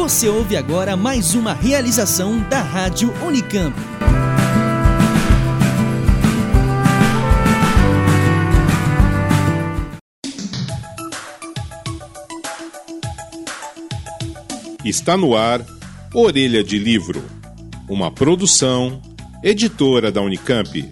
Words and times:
Você 0.00 0.30
ouve 0.30 0.56
agora 0.56 0.96
mais 0.96 1.34
uma 1.34 1.52
realização 1.52 2.40
da 2.48 2.62
Rádio 2.62 3.12
Unicamp. 3.22 3.76
Está 14.82 15.18
no 15.18 15.36
ar 15.36 15.62
Orelha 16.14 16.64
de 16.64 16.78
Livro, 16.78 17.22
uma 17.86 18.10
produção, 18.10 19.02
editora 19.42 20.10
da 20.10 20.22
Unicamp. 20.22 20.90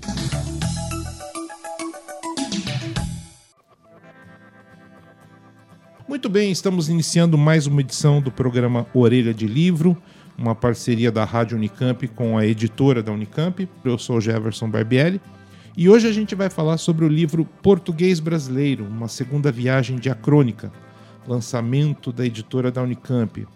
Muito 6.29 6.41
bem, 6.41 6.53
estamos 6.53 6.91
iniciando 6.91 7.39
mais 7.39 7.67
uma 7.67 7.81
edição 7.81 8.21
do 8.21 8.31
programa 8.31 8.87
Orelha 8.93 9.33
de 9.33 9.47
Livro, 9.47 9.97
uma 10.37 10.55
parceria 10.55 11.11
da 11.11 11.25
Rádio 11.25 11.57
Unicamp 11.57 12.07
com 12.09 12.37
a 12.37 12.45
editora 12.45 13.03
da 13.03 13.11
Unicamp. 13.11 13.67
Eu 13.83 13.97
sou 13.97 14.21
Jefferson 14.21 14.69
Barbieri 14.69 15.23
e 15.75 15.89
hoje 15.89 16.07
a 16.07 16.13
gente 16.13 16.35
vai 16.35 16.51
falar 16.51 16.77
sobre 16.77 17.07
o 17.07 17.09
livro 17.09 17.47
Português 17.63 18.21
Brasileiro, 18.21 18.85
uma 18.85 19.09
segunda 19.09 19.51
viagem 19.51 19.97
diacrônica, 19.97 20.71
lançamento 21.27 22.13
da 22.13 22.27
editora 22.27 22.71
da 22.71 22.83
Unicamp. 22.83 23.49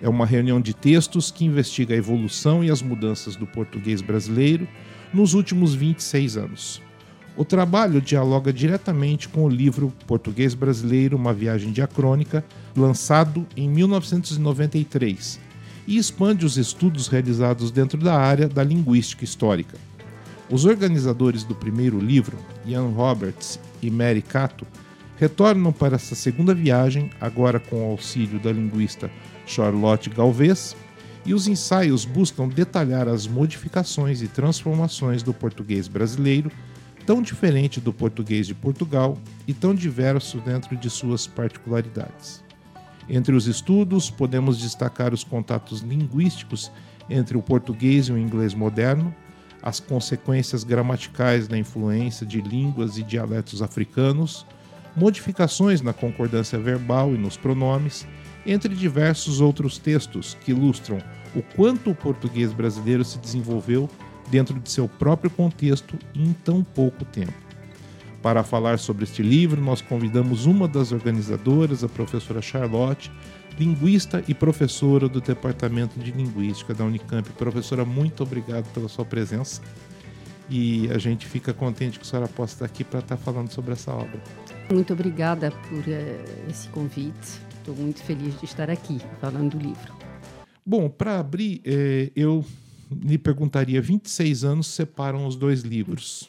É 0.00 0.08
uma 0.08 0.24
reunião 0.24 0.60
de 0.60 0.72
textos 0.72 1.32
que 1.32 1.44
investiga 1.44 1.94
a 1.94 1.98
evolução 1.98 2.62
e 2.62 2.70
as 2.70 2.80
mudanças 2.80 3.34
do 3.34 3.44
português 3.44 4.00
brasileiro 4.00 4.68
nos 5.12 5.34
últimos 5.34 5.74
26 5.74 6.36
anos. 6.36 6.89
O 7.36 7.44
trabalho 7.44 8.00
dialoga 8.00 8.52
diretamente 8.52 9.28
com 9.28 9.44
o 9.44 9.48
livro 9.48 9.92
Português 10.06 10.52
Brasileiro, 10.54 11.16
uma 11.16 11.32
viagem 11.32 11.72
diacrônica, 11.72 12.44
lançado 12.76 13.46
em 13.56 13.68
1993, 13.68 15.40
e 15.86 15.96
expande 15.96 16.44
os 16.44 16.56
estudos 16.56 17.08
realizados 17.08 17.70
dentro 17.70 17.98
da 17.98 18.16
área 18.16 18.48
da 18.48 18.62
linguística 18.62 19.24
histórica. 19.24 19.78
Os 20.50 20.64
organizadores 20.64 21.44
do 21.44 21.54
primeiro 21.54 22.00
livro, 22.00 22.36
Ian 22.66 22.88
Roberts 22.88 23.60
e 23.80 23.90
Mary 23.90 24.20
Cato, 24.20 24.66
retornam 25.16 25.72
para 25.72 25.94
essa 25.94 26.14
segunda 26.14 26.54
viagem, 26.54 27.10
agora 27.20 27.60
com 27.60 27.76
o 27.76 27.92
auxílio 27.92 28.40
da 28.40 28.50
linguista 28.50 29.10
Charlotte 29.46 30.10
Galvez, 30.10 30.74
e 31.24 31.34
os 31.34 31.46
ensaios 31.46 32.04
buscam 32.04 32.48
detalhar 32.48 33.06
as 33.06 33.26
modificações 33.26 34.22
e 34.22 34.28
transformações 34.28 35.22
do 35.22 35.32
português 35.32 35.86
brasileiro, 35.86 36.50
tão 37.06 37.22
diferente 37.22 37.80
do 37.80 37.92
português 37.92 38.46
de 38.46 38.54
Portugal 38.54 39.18
e 39.46 39.52
tão 39.52 39.74
diverso 39.74 40.38
dentro 40.38 40.76
de 40.76 40.88
suas 40.88 41.26
particularidades. 41.26 42.42
Entre 43.08 43.34
os 43.34 43.46
estudos, 43.46 44.10
podemos 44.10 44.58
destacar 44.58 45.12
os 45.12 45.24
contatos 45.24 45.80
linguísticos 45.80 46.70
entre 47.08 47.36
o 47.36 47.42
português 47.42 48.06
e 48.06 48.12
o 48.12 48.18
inglês 48.18 48.54
moderno, 48.54 49.14
as 49.62 49.80
consequências 49.80 50.62
gramaticais 50.62 51.48
da 51.48 51.58
influência 51.58 52.24
de 52.24 52.40
línguas 52.40 52.96
e 52.96 53.02
dialetos 53.02 53.62
africanos, 53.62 54.46
modificações 54.96 55.82
na 55.82 55.92
concordância 55.92 56.58
verbal 56.58 57.14
e 57.14 57.18
nos 57.18 57.36
pronomes, 57.36 58.06
entre 58.46 58.74
diversos 58.74 59.40
outros 59.40 59.76
textos 59.76 60.36
que 60.42 60.52
ilustram 60.52 60.98
o 61.34 61.42
quanto 61.42 61.90
o 61.90 61.94
português 61.94 62.52
brasileiro 62.52 63.04
se 63.04 63.18
desenvolveu 63.18 63.88
dentro 64.30 64.58
de 64.58 64.70
seu 64.70 64.88
próprio 64.88 65.30
contexto 65.30 65.98
em 66.14 66.32
tão 66.32 66.62
pouco 66.62 67.04
tempo. 67.04 67.32
Para 68.22 68.42
falar 68.44 68.78
sobre 68.78 69.04
este 69.04 69.22
livro, 69.22 69.60
nós 69.62 69.80
convidamos 69.80 70.44
uma 70.44 70.68
das 70.68 70.92
organizadoras, 70.92 71.82
a 71.82 71.88
professora 71.88 72.42
Charlotte, 72.42 73.10
linguista 73.58 74.22
e 74.28 74.34
professora 74.34 75.08
do 75.08 75.20
Departamento 75.20 75.98
de 75.98 76.10
Linguística 76.12 76.74
da 76.74 76.84
Unicamp. 76.84 77.28
Professora, 77.30 77.84
muito 77.84 78.22
obrigado 78.22 78.70
pela 78.72 78.88
sua 78.88 79.04
presença 79.04 79.62
e 80.50 80.90
a 80.90 80.98
gente 80.98 81.26
fica 81.26 81.54
contente 81.54 81.98
que 81.98 82.04
a 82.04 82.08
senhora 82.08 82.28
possa 82.28 82.54
estar 82.54 82.64
aqui 82.66 82.84
para 82.84 83.00
estar 83.00 83.16
falando 83.16 83.50
sobre 83.50 83.72
essa 83.72 83.92
obra. 83.92 84.20
Muito 84.70 84.92
obrigada 84.92 85.50
por 85.50 85.78
uh, 85.78 86.50
esse 86.50 86.68
convite. 86.68 87.40
Estou 87.58 87.74
muito 87.74 88.02
feliz 88.02 88.38
de 88.38 88.44
estar 88.44 88.68
aqui 88.68 89.00
falando 89.20 89.56
do 89.56 89.58
livro. 89.58 89.94
Bom, 90.64 90.88
para 90.88 91.18
abrir, 91.18 91.60
eh, 91.64 92.10
eu 92.14 92.44
lhe 92.90 93.18
perguntaria: 93.18 93.80
26 93.80 94.44
anos 94.44 94.66
separam 94.66 95.26
os 95.26 95.36
dois 95.36 95.62
livros. 95.62 96.28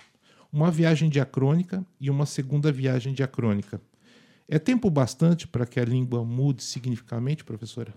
Uma 0.51 0.69
viagem 0.69 1.09
diacrônica 1.09 1.85
e 1.99 2.09
uma 2.09 2.25
segunda 2.25 2.71
viagem 2.71 3.13
diacrônica. 3.13 3.81
É 4.47 4.59
tempo 4.59 4.89
bastante 4.89 5.47
para 5.47 5.65
que 5.65 5.79
a 5.79 5.85
língua 5.85 6.25
mude 6.25 6.61
significativamente, 6.61 7.43
professora? 7.43 7.93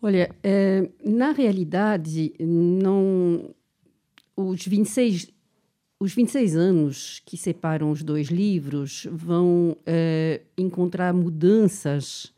Olha, 0.00 0.34
é, 0.42 0.88
na 1.04 1.32
realidade, 1.32 2.32
não, 2.38 3.52
os 4.36 4.64
26 4.66 5.28
os 6.02 6.14
26 6.14 6.56
anos 6.56 7.22
que 7.26 7.36
separam 7.36 7.90
os 7.90 8.02
dois 8.02 8.28
livros 8.28 9.06
vão 9.12 9.76
é, 9.84 10.40
encontrar 10.56 11.12
mudanças, 11.12 12.32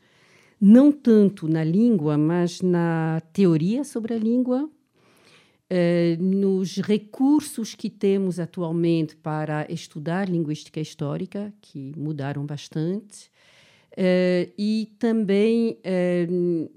não 0.65 0.93
tanto 0.93 1.45
na 1.45 1.61
língua, 1.61 2.17
mas 2.17 2.61
na 2.61 3.21
teoria 3.33 3.83
sobre 3.83 4.13
a 4.13 4.17
língua, 4.17 4.69
é, 5.69 6.15
nos 6.21 6.77
recursos 6.77 7.75
que 7.75 7.89
temos 7.89 8.39
atualmente 8.39 9.13
para 9.17 9.69
estudar 9.69 10.29
linguística 10.29 10.79
histórica, 10.79 11.53
que 11.59 11.91
mudaram 11.97 12.45
bastante, 12.45 13.29
é, 13.91 14.51
e 14.57 14.89
também 14.97 15.77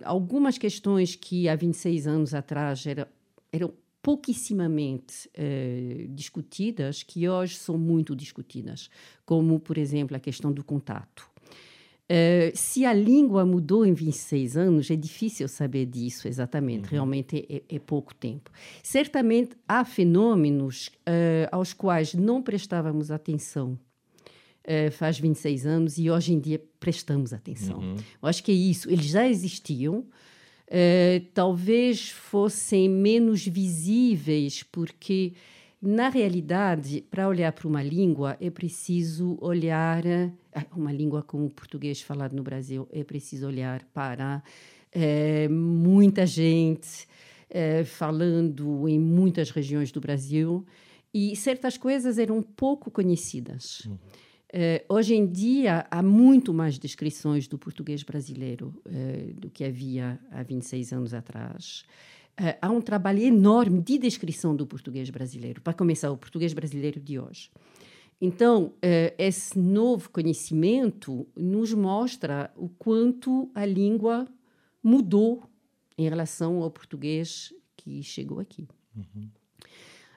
algumas 0.02 0.58
questões 0.58 1.14
que 1.14 1.48
há 1.48 1.54
26 1.54 2.08
anos 2.08 2.34
atrás 2.34 2.84
era, 2.86 3.08
eram 3.52 3.72
pouquissimamente 4.02 5.28
uh, 5.28 6.08
discutidas, 6.08 7.02
que 7.02 7.28
hoje 7.28 7.56
são 7.56 7.76
muito 7.76 8.14
discutidas, 8.14 8.88
como, 9.24 9.58
por 9.58 9.76
exemplo, 9.78 10.16
a 10.16 10.20
questão 10.20 10.52
do 10.52 10.62
contato. 10.62 11.35
Uh, 12.08 12.54
se 12.54 12.84
a 12.84 12.92
língua 12.92 13.44
mudou 13.44 13.84
em 13.84 13.92
26 13.92 14.56
anos, 14.56 14.90
é 14.92 14.94
difícil 14.94 15.48
saber 15.48 15.86
disso 15.86 16.28
exatamente, 16.28 16.84
uhum. 16.84 16.90
realmente 16.90 17.44
é, 17.50 17.62
é, 17.68 17.78
pouco 17.80 18.14
tempo. 18.14 18.48
Certamente 18.80 19.56
há 19.66 19.84
fenômenos 19.84 20.86
uh, 20.86 21.48
aos 21.50 21.72
quais 21.72 22.14
não 22.14 22.40
prestávamos 22.40 23.10
atenção 23.10 23.76
uh, 24.68 24.90
faz 24.92 25.18
26 25.18 25.66
anos 25.66 25.98
e 25.98 26.08
hoje 26.08 26.32
em 26.32 26.38
dia 26.38 26.62
prestamos 26.78 27.32
atenção. 27.32 27.80
Uhum. 27.80 27.96
Eu 27.96 28.28
acho 28.28 28.44
que 28.44 28.52
é 28.52 28.54
isso, 28.54 28.88
eles 28.88 29.06
já 29.06 29.28
existiam, 29.28 30.06
talvez 31.32 32.10
fossem 32.10 32.88
menos 32.88 33.46
visíveis, 33.46 34.64
porque, 34.64 35.32
na 35.80 36.08
realidade, 36.08 37.04
para 37.08 37.28
olhar 37.28 37.52
para 37.52 37.68
uma 37.68 37.82
língua, 37.82 38.36
é 38.40 38.50
preciso 38.50 39.38
olhar. 39.40 40.02
Uma 40.74 40.92
língua 40.92 41.22
como 41.22 41.46
o 41.46 41.50
português 41.50 42.00
falado 42.00 42.34
no 42.34 42.42
Brasil, 42.42 42.88
é 42.90 43.04
preciso 43.04 43.46
olhar 43.46 43.82
para 43.92 44.42
uh, 44.94 45.52
muita 45.52 46.26
gente 46.26 47.06
falando 47.84 48.88
em 48.88 48.98
muitas 48.98 49.50
regiões 49.50 49.92
do 49.92 50.00
Brasil 50.00 50.66
e 51.14 51.36
certas 51.36 51.78
coisas 51.78 52.18
eram 52.18 52.42
pouco 52.42 52.90
conhecidas. 52.90 53.84
Uhum. 53.86 53.94
Uh, 53.94 54.94
hoje 54.94 55.14
em 55.14 55.24
dia, 55.24 55.86
há 55.88 56.02
muito 56.02 56.52
mais 56.52 56.76
descrições 56.76 57.46
do 57.46 57.56
português 57.56 58.02
brasileiro 58.02 58.74
do 59.36 59.48
que 59.48 59.64
havia 59.64 60.18
há 60.32 60.42
26 60.42 60.92
anos 60.92 61.14
atrás. 61.14 61.84
Há 62.60 62.68
um 62.68 62.80
trabalho 62.80 63.22
enorme 63.22 63.80
de 63.80 63.96
descrição 63.96 64.54
do 64.54 64.66
português 64.66 65.08
brasileiro, 65.08 65.60
para 65.62 65.72
começar, 65.72 66.10
o 66.10 66.16
português 66.16 66.52
brasileiro 66.52 67.00
de 67.00 67.18
hoje. 67.18 67.48
Então, 68.20 68.72
esse 69.18 69.58
novo 69.58 70.08
conhecimento 70.08 71.26
nos 71.36 71.74
mostra 71.74 72.50
o 72.56 72.68
quanto 72.68 73.50
a 73.54 73.66
língua 73.66 74.26
mudou 74.82 75.42
em 75.98 76.08
relação 76.08 76.62
ao 76.62 76.70
português 76.70 77.52
que 77.76 78.02
chegou 78.02 78.40
aqui. 78.40 78.66
Uhum. 78.96 79.28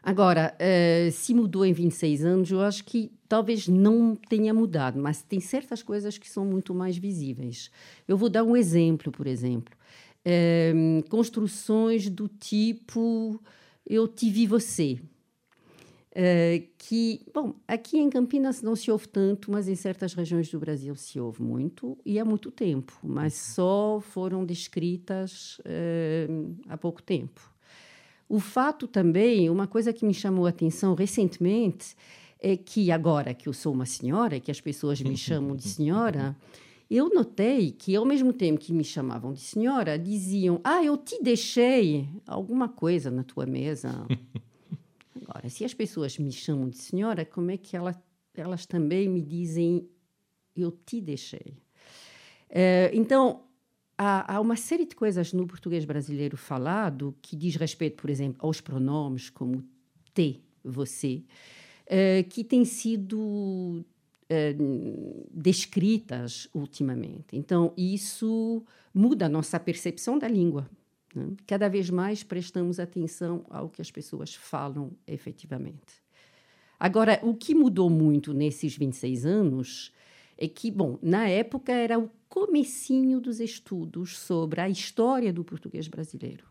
Agora, 0.02 0.56
uh, 0.56 1.12
se 1.12 1.34
mudou 1.34 1.66
em 1.66 1.74
26 1.74 2.24
anos, 2.24 2.52
eu 2.52 2.62
acho 2.62 2.84
que 2.86 3.12
talvez 3.28 3.68
não 3.68 4.16
tenha 4.16 4.54
mudado, 4.54 5.00
mas 5.00 5.22
tem 5.22 5.40
certas 5.40 5.84
coisas 5.84 6.18
que 6.18 6.30
são 6.30 6.46
muito 6.46 6.74
mais 6.74 6.98
visíveis. 6.98 7.70
Eu 8.08 8.18
vou 8.18 8.30
dar 8.30 8.44
um 8.44 8.56
exemplo, 8.56 9.12
por 9.12 9.28
exemplo. 9.28 9.76
Uh, 10.26 11.08
construções 11.10 12.10
do 12.10 12.28
tipo 12.28 13.42
Eu 13.86 14.08
Te 14.08 14.30
Vi 14.30 14.48
Você. 14.48 15.00
Uh, 16.12 16.68
que, 16.78 17.22
bom, 17.34 17.54
aqui 17.68 18.00
em 18.00 18.10
Campinas 18.10 18.62
não 18.62 18.76
se 18.76 18.90
ouve 18.92 19.08
tanto, 19.08 19.52
mas 19.52 19.68
em 19.68 19.76
certas 19.76 20.14
regiões 20.14 20.50
do 20.50 20.60
Brasil 20.60 20.96
se 20.96 21.20
ouve 21.20 21.42
muito 21.44 21.98
e 22.04 22.20
há 22.20 22.26
muito 22.26 22.50
tempo, 22.50 22.98
mas 23.04 23.36
só 23.36 24.02
foram 24.02 24.44
descritas 24.44 25.62
há 26.68 26.76
pouco 26.78 27.02
tempo. 27.04 27.40
O 28.28 28.40
fato 28.40 28.88
também, 28.88 29.50
uma 29.50 29.68
coisa 29.68 29.92
que 29.92 30.06
me 30.06 30.14
chamou 30.14 30.46
a 30.46 30.50
atenção 30.50 30.94
recentemente, 30.94 31.96
é 32.40 32.56
que 32.56 32.92
agora 32.92 33.34
que 33.34 33.50
eu 33.50 33.54
sou 33.54 33.74
uma 33.74 33.86
senhora, 33.86 34.40
que 34.40 34.52
as 34.52 34.62
pessoas 34.62 35.02
me 35.02 35.18
chamam 35.18 35.56
de 35.56 35.68
senhora, 35.68 36.38
eu 36.90 37.10
notei 37.10 37.72
que, 37.72 37.96
ao 37.96 38.06
mesmo 38.06 38.32
tempo 38.32 38.60
que 38.60 38.74
me 38.74 38.84
chamavam 38.84 39.34
de 39.34 39.42
senhora, 39.42 39.98
diziam: 39.98 40.60
Ah, 40.64 40.84
eu 40.84 40.98
te 40.98 41.22
deixei 41.22 42.08
alguma 42.26 42.70
coisa 42.70 43.12
na 43.12 43.24
tua 43.24 43.46
mesa. 43.46 44.08
Agora, 45.16 45.50
se 45.50 45.66
as 45.66 45.74
pessoas 45.74 46.18
me 46.18 46.32
chamam 46.32 46.70
de 46.70 46.78
senhora, 46.78 47.26
como 47.26 47.52
é 47.52 47.58
que 47.58 47.76
ela, 47.76 48.02
elas 48.34 48.66
também 48.66 49.10
me 49.10 49.22
dizem: 49.22 49.90
Eu 50.56 50.72
te 50.72 51.02
deixei? 51.02 51.58
Uh, 52.50 52.90
então, 52.94 53.44
há, 53.98 54.36
há, 54.36 54.42
uma 54.42 54.56
série 54.56 54.86
de 54.86 54.96
coisas 54.96 55.34
no 55.34 55.46
português 55.46 55.86
brasileiro 55.86 56.38
falado 56.38 57.16
que 57.22 57.36
diz 57.36 57.56
respeito, 57.56 58.02
por 58.02 58.10
exemplo, 58.10 58.38
aos 58.40 58.62
pronomes 58.62 59.30
como 59.30 59.64
te, 60.14 60.42
você, 60.64 61.24
uh, 61.86 62.28
que 62.30 62.44
têm 62.44 62.66
sido 62.66 63.20
uh, 63.20 63.86
descritas 65.32 66.48
ultimamente. 66.54 67.36
Então, 67.36 67.74
isso 67.78 68.64
muda 68.94 69.28
a 69.28 69.30
nossa 69.30 69.60
percepção 69.60 70.18
da 70.18 70.28
língua. 70.28 70.70
Né? 71.16 71.32
Cada 71.48 71.68
vez 71.68 71.90
mais 71.90 72.24
prestamos 72.24 72.80
atenção 72.80 73.46
ao 73.50 73.70
que 73.70 73.82
as 73.82 73.92
pessoas 73.92 74.36
falam 74.36 74.92
efetivamente. 75.08 76.04
Agora, 76.80 77.20
o 77.24 77.34
que 77.34 77.54
mudou 77.54 77.90
muito 77.90 78.34
nesses 78.34 78.78
26 78.78 79.26
anos 79.26 79.94
é 80.38 80.48
que, 80.48 80.72
bom, 80.72 80.98
na 81.02 81.28
época 81.28 81.74
era 81.74 82.00
o 82.00 82.10
comecinho 82.30 83.20
dos 83.20 83.40
estudos 83.42 84.18
sobre 84.18 84.62
a 84.62 84.70
história 84.70 85.34
do 85.34 85.44
português 85.44 85.88
brasileiro. 85.88 86.46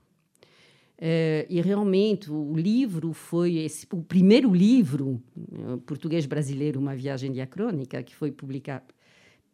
É, 1.01 1.47
e 1.49 1.61
realmente 1.61 2.31
o 2.31 2.55
livro 2.55 3.13
foi 3.13 3.57
esse, 3.59 3.87
o 3.93 4.03
primeiro 4.03 4.53
livro, 4.53 5.23
eh, 5.37 5.77
Português 5.87 6.27
Brasileiro, 6.27 6.81
uma 6.81 6.97
viagem 6.97 7.31
diacrônica, 7.31 8.03
que 8.03 8.17
foi 8.17 8.33
publicado 8.33 8.93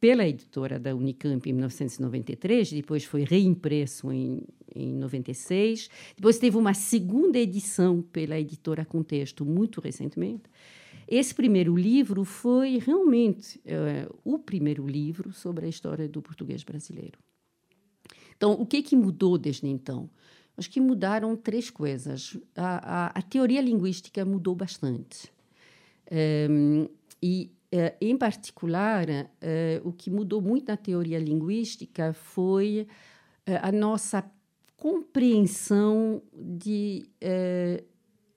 pela 0.05 0.29
editora 0.29 0.79
da 0.79 0.95
Unicamp 0.95 1.49
em 1.49 1.53
1993, 1.55 2.73
depois 2.73 3.07
foi 3.07 3.25
reimpresso 3.25 4.13
em, 4.13 4.43
em 4.77 4.93
96, 4.93 5.89
depois 6.15 6.39
teve 6.39 6.59
uma 6.59 6.75
segunda 6.75 7.39
edição 7.39 8.03
pela 8.03 8.39
editora 8.39 8.85
Contexto 8.85 9.47
muito 9.47 9.81
recentemente. 9.81 10.43
Esse 11.09 11.35
primeiro 11.35 11.75
livro 11.75 12.23
foi 12.23 12.77
realmente 12.77 13.59
é, 13.65 14.07
o 14.23 14.39
primeiro 14.39 14.87
livro 14.87 15.33
sobre 15.33 15.65
a 15.65 15.71
história 15.71 16.07
do 16.07 16.21
português 16.21 16.63
brasileiro. 16.63 17.19
Então, 18.37 18.53
o 18.53 18.67
que, 18.67 18.83
que 18.83 18.95
mudou 18.95 19.39
desde 19.39 19.69
então? 19.69 20.11
Acho 20.55 20.71
que 20.71 20.83
mudaram 20.83 21.35
três 21.35 21.71
coisas. 21.71 22.37
A, 22.55 23.07
a, 23.07 23.07
a 23.07 23.23
teoria 23.23 23.63
linguística 23.63 24.23
mudou 24.23 24.55
bastante. 24.55 25.33
Um, 26.13 26.89
e, 27.23 27.51
uh, 27.75 27.97
em 28.01 28.17
particular, 28.17 29.09
uh, 29.09 29.89
o 29.89 29.93
que 29.93 30.11
mudou 30.11 30.41
muito 30.41 30.69
na 30.69 30.77
teoria 30.77 31.19
linguística 31.19 32.13
foi 32.13 32.87
uh, 33.49 33.59
a 33.63 33.73
nossa 33.73 34.25
compreensão 34.77 36.23
de 36.35 37.07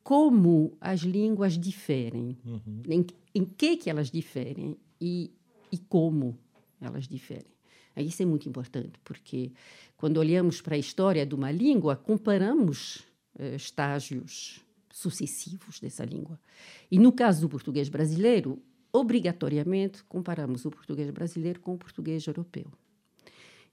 como 0.01 0.77
as 0.79 1.01
línguas 1.01 1.57
diferem, 1.57 2.37
uhum. 2.45 2.81
em, 2.87 3.05
em 3.35 3.43
que, 3.43 3.75
que 3.75 3.89
elas 3.89 4.09
diferem 4.09 4.77
e, 5.01 5.29
e 5.69 5.77
como 5.77 6.39
elas 6.79 7.05
diferem. 7.05 7.51
Isso 7.97 8.23
é 8.23 8.25
muito 8.25 8.47
importante, 8.47 8.97
porque 9.03 9.51
quando 9.97 10.17
olhamos 10.17 10.61
para 10.61 10.75
a 10.75 10.77
história 10.77 11.25
de 11.25 11.35
uma 11.35 11.51
língua, 11.51 11.97
comparamos 11.97 13.03
estágios 13.57 14.63
sucessivos 14.89 15.81
dessa 15.81 16.05
língua. 16.05 16.39
E 16.89 16.97
no 16.97 17.11
caso 17.11 17.41
do 17.41 17.49
português 17.49 17.89
brasileiro, 17.89 18.63
obrigatoriamente 18.97 20.03
comparamos 20.03 20.65
o 20.65 20.71
português 20.71 21.09
brasileiro 21.09 21.59
com 21.59 21.73
o 21.73 21.77
português 21.77 22.25
europeu. 22.25 22.65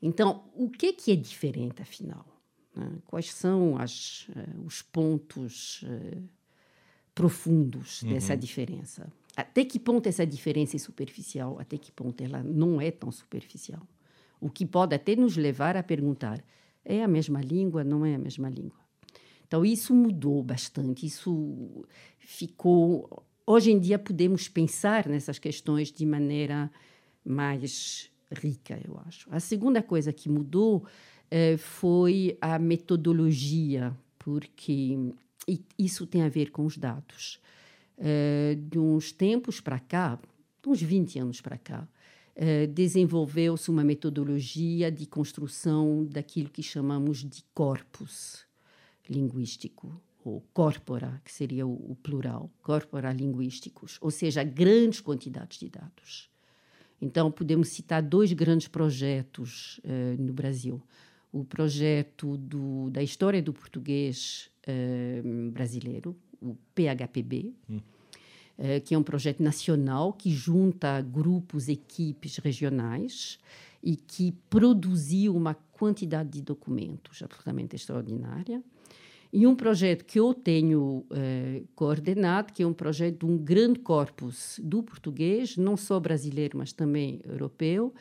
Então, 0.00 0.44
o 0.54 0.68
que, 0.68 0.92
que 0.92 1.12
é 1.12 1.16
diferente, 1.16 1.80
afinal? 1.80 2.26
Né? 2.74 2.98
Quais 3.06 3.32
são 3.32 3.78
as, 3.78 4.28
uh, 4.28 4.64
os 4.64 4.82
pontos 4.82 5.82
uh, 5.82 6.22
profundos 7.14 8.02
uhum. 8.02 8.10
dessa 8.10 8.36
diferença? 8.36 9.10
Até 9.36 9.64
que 9.64 9.78
ponto 9.78 10.08
essa 10.08 10.26
diferença 10.26 10.76
é 10.76 10.78
superficial? 10.78 11.58
Até 11.58 11.78
que 11.78 11.90
ponto 11.90 12.20
ela 12.22 12.42
não 12.42 12.80
é 12.80 12.90
tão 12.90 13.10
superficial? 13.10 13.82
O 14.40 14.50
que 14.50 14.66
pode 14.66 14.94
até 14.94 15.16
nos 15.16 15.36
levar 15.36 15.76
a 15.76 15.82
perguntar: 15.82 16.44
é 16.84 17.02
a 17.02 17.08
mesma 17.08 17.40
língua? 17.40 17.82
Não 17.82 18.04
é 18.04 18.14
a 18.14 18.18
mesma 18.18 18.48
língua? 18.48 18.78
Então, 19.46 19.64
isso 19.64 19.94
mudou 19.94 20.42
bastante. 20.42 21.06
Isso 21.06 21.84
ficou. 22.18 23.24
Hoje 23.46 23.70
em 23.70 23.78
dia, 23.78 23.98
podemos 23.98 24.48
pensar 24.48 25.06
nessas 25.06 25.38
questões 25.38 25.92
de 25.92 26.06
maneira 26.06 26.70
mais 27.22 28.10
rica, 28.32 28.80
eu 28.82 28.98
acho. 29.06 29.28
A 29.30 29.38
segunda 29.38 29.82
coisa 29.82 30.14
que 30.14 30.30
mudou 30.30 30.86
eh, 31.30 31.58
foi 31.58 32.38
a 32.40 32.58
metodologia, 32.58 33.94
porque 34.18 34.96
isso 35.78 36.06
tem 36.06 36.22
a 36.22 36.28
ver 36.30 36.52
com 36.52 36.64
os 36.64 36.78
dados. 36.78 37.38
Eh, 37.98 38.56
de 38.58 38.78
uns 38.78 39.12
tempos 39.12 39.60
para 39.60 39.78
cá, 39.78 40.18
de 40.62 40.68
uns 40.70 40.80
20 40.80 41.18
anos 41.18 41.42
para 41.42 41.58
cá, 41.58 41.86
eh, 42.34 42.66
desenvolveu-se 42.66 43.70
uma 43.70 43.84
metodologia 43.84 44.90
de 44.90 45.04
construção 45.04 46.06
daquilo 46.06 46.48
que 46.48 46.62
chamamos 46.62 47.18
de 47.18 47.44
corpus 47.52 48.46
linguístico, 49.06 50.00
ou 50.24 50.42
corpora, 50.54 51.20
que 51.22 51.30
seria 51.32 51.66
o, 51.66 51.92
o 51.92 51.96
plural, 52.02 52.50
corpora 52.62 53.12
linguísticos, 53.12 53.98
ou 54.00 54.10
seja, 54.10 54.42
grandes 54.42 55.00
quantidades 55.00 55.58
de 55.58 55.68
dados. 55.68 56.30
Então, 57.00 57.30
podemos 57.30 57.68
citar 57.68 58.02
dois 58.02 58.32
grandes 58.32 58.66
projetos 58.66 59.78
uh, 59.84 60.22
no 60.22 60.32
Brasil. 60.32 60.82
O 61.30 61.44
projeto 61.44 62.38
do, 62.38 62.88
da 62.90 63.02
história 63.02 63.42
do 63.42 63.52
português 63.52 64.50
uh, 64.66 65.50
brasileiro, 65.50 66.16
o 66.40 66.56
PHPB, 66.74 67.52
hum. 67.68 67.76
uh, 67.76 68.80
que 68.82 68.94
é 68.94 68.98
um 68.98 69.02
projeto 69.02 69.42
nacional 69.42 70.14
que 70.14 70.30
junta 70.30 71.02
grupos, 71.02 71.68
equipes 71.68 72.38
regionais 72.38 73.38
e 73.82 73.96
que 73.96 74.32
produziu 74.48 75.36
uma 75.36 75.52
quantidade 75.72 76.30
de 76.30 76.40
documentos 76.40 77.22
absolutamente 77.22 77.76
extraordinária. 77.76 78.62
E 79.36 79.48
um 79.48 79.56
projeto 79.56 80.04
que 80.04 80.20
eu 80.20 80.32
tenho 80.32 81.04
eh, 81.10 81.64
coordenado, 81.74 82.52
que 82.52 82.62
é 82.62 82.66
um 82.66 82.72
projeto 82.72 83.26
de 83.26 83.32
um 83.32 83.36
grande 83.36 83.80
corpus 83.80 84.60
do 84.62 84.80
português, 84.80 85.56
não 85.56 85.76
só 85.76 85.98
brasileiro, 85.98 86.56
mas 86.56 86.72
também 86.72 87.20
europeu, 87.24 87.92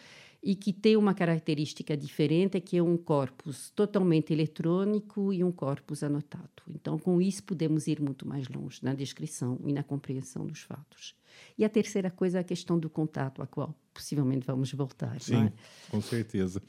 e 0.43 0.53
que 0.53 0.71
tem 0.71 0.95
uma 0.95 1.11
característica 1.15 1.97
diferente, 1.97 2.61
que 2.61 2.77
é 2.77 2.83
um 2.83 2.95
corpus 2.95 3.71
totalmente 3.71 4.31
eletrônico 4.31 5.33
e 5.33 5.43
um 5.43 5.51
corpus 5.51 6.03
anotado. 6.03 6.61
Então, 6.69 6.99
com 6.99 7.19
isso, 7.19 7.41
podemos 7.41 7.87
ir 7.87 7.99
muito 7.99 8.27
mais 8.27 8.47
longe 8.47 8.77
na 8.83 8.93
descrição 8.93 9.59
e 9.65 9.73
na 9.73 9.81
compreensão 9.81 10.45
dos 10.45 10.61
fatos. 10.61 11.15
E 11.57 11.65
a 11.65 11.69
terceira 11.69 12.11
coisa 12.11 12.37
é 12.37 12.41
a 12.41 12.43
questão 12.43 12.77
do 12.77 12.91
contato, 12.91 13.41
a 13.41 13.47
qual 13.47 13.73
possivelmente 13.91 14.45
vamos 14.45 14.71
voltar. 14.71 15.19
Sim, 15.19 15.45
é? 15.45 15.53
com 15.89 15.99
certeza. 15.99 16.61